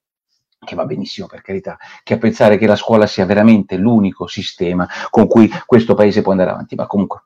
che 0.64 0.74
va 0.74 0.86
benissimo 0.86 1.26
per 1.26 1.42
carità, 1.42 1.76
che 2.02 2.14
a 2.14 2.18
pensare 2.18 2.56
che 2.56 2.66
la 2.66 2.76
scuola 2.76 3.06
sia 3.06 3.26
veramente 3.26 3.76
l'unico 3.76 4.26
sistema 4.26 4.88
con 5.10 5.26
cui 5.26 5.50
questo 5.66 5.94
paese 5.94 6.22
può 6.22 6.32
andare 6.32 6.50
avanti. 6.50 6.74
Ma 6.74 6.86
comunque 6.86 7.24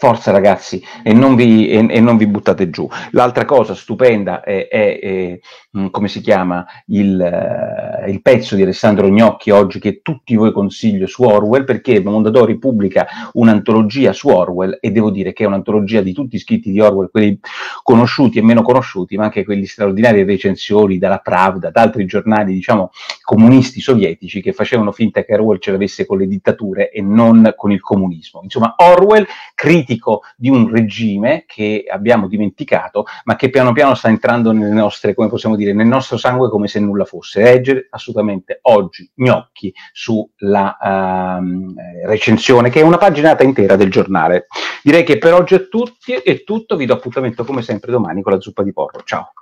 Forza 0.00 0.30
ragazzi, 0.30 0.80
e 1.02 1.12
non 1.12 1.34
vi, 1.34 1.70
e, 1.70 1.84
e 1.90 1.98
non 2.00 2.16
vi 2.16 2.28
buttate 2.28 2.70
giù. 2.70 2.88
L'altra 3.10 3.44
cosa 3.44 3.74
stupenda 3.74 4.42
è, 4.42 4.68
è, 4.68 5.00
è 5.00 5.38
mm, 5.76 5.88
come 5.88 6.06
si 6.06 6.20
chiama, 6.20 6.64
il, 6.86 7.18
uh, 7.18 8.08
il, 8.08 8.22
pezzo 8.22 8.54
di 8.54 8.62
Alessandro 8.62 9.08
Gnocchi 9.08 9.50
oggi 9.50 9.80
che 9.80 10.00
tutti 10.00 10.36
voi 10.36 10.52
consiglio 10.52 11.08
su 11.08 11.24
Orwell, 11.24 11.64
perché 11.64 12.00
Mondadori 12.00 12.58
pubblica 12.60 13.08
un'antologia 13.32 14.12
su 14.12 14.28
Orwell 14.28 14.78
e 14.80 14.92
devo 14.92 15.10
dire 15.10 15.32
che 15.32 15.42
è 15.42 15.48
un'antologia 15.48 16.00
di 16.00 16.12
tutti 16.12 16.36
i 16.36 16.38
scritti 16.38 16.70
di 16.70 16.78
Orwell, 16.78 17.10
quelli 17.10 17.36
conosciuti 17.82 18.38
e 18.38 18.42
meno 18.42 18.62
conosciuti, 18.62 19.16
ma 19.16 19.24
anche 19.24 19.44
quelli 19.44 19.66
straordinari 19.66 20.22
recensioni 20.22 20.98
dalla 20.98 21.18
Pravda, 21.18 21.70
da 21.70 21.82
altri 21.82 22.06
giornali, 22.06 22.54
diciamo, 22.54 22.92
comunisti 23.28 23.82
sovietici 23.82 24.40
che 24.40 24.54
facevano 24.54 24.90
finta 24.90 25.22
che 25.22 25.34
Orwell 25.34 25.58
ce 25.58 25.70
l'avesse 25.70 26.06
con 26.06 26.16
le 26.16 26.26
dittature 26.26 26.90
e 26.90 27.02
non 27.02 27.52
con 27.58 27.70
il 27.70 27.82
comunismo. 27.82 28.40
Insomma, 28.42 28.72
Orwell 28.78 29.26
critico 29.54 30.22
di 30.34 30.48
un 30.48 30.70
regime 30.70 31.44
che 31.46 31.84
abbiamo 31.86 32.26
dimenticato, 32.26 33.04
ma 33.24 33.36
che 33.36 33.50
piano 33.50 33.74
piano 33.74 33.94
sta 33.94 34.08
entrando 34.08 34.52
nelle 34.52 34.72
nostre, 34.72 35.12
come 35.12 35.28
possiamo 35.28 35.56
dire, 35.56 35.74
nel 35.74 35.86
nostro 35.86 36.16
sangue 36.16 36.48
come 36.48 36.68
se 36.68 36.80
nulla 36.80 37.04
fosse. 37.04 37.42
Leggere 37.42 37.88
assolutamente 37.90 38.60
oggi 38.62 39.10
gnocchi 39.16 39.74
sulla 39.92 40.78
uh, 40.80 41.74
recensione, 42.06 42.70
che 42.70 42.80
è 42.80 42.82
una 42.82 42.96
paginata 42.96 43.44
intera 43.44 43.76
del 43.76 43.90
giornale. 43.90 44.46
Direi 44.82 45.04
che 45.04 45.18
per 45.18 45.34
oggi 45.34 45.54
è, 45.54 45.68
tutti, 45.68 46.14
è 46.14 46.44
tutto, 46.44 46.76
vi 46.76 46.86
do 46.86 46.94
appuntamento 46.94 47.44
come 47.44 47.60
sempre 47.60 47.92
domani 47.92 48.22
con 48.22 48.32
la 48.32 48.40
zuppa 48.40 48.62
di 48.62 48.72
porro. 48.72 49.02
Ciao! 49.04 49.32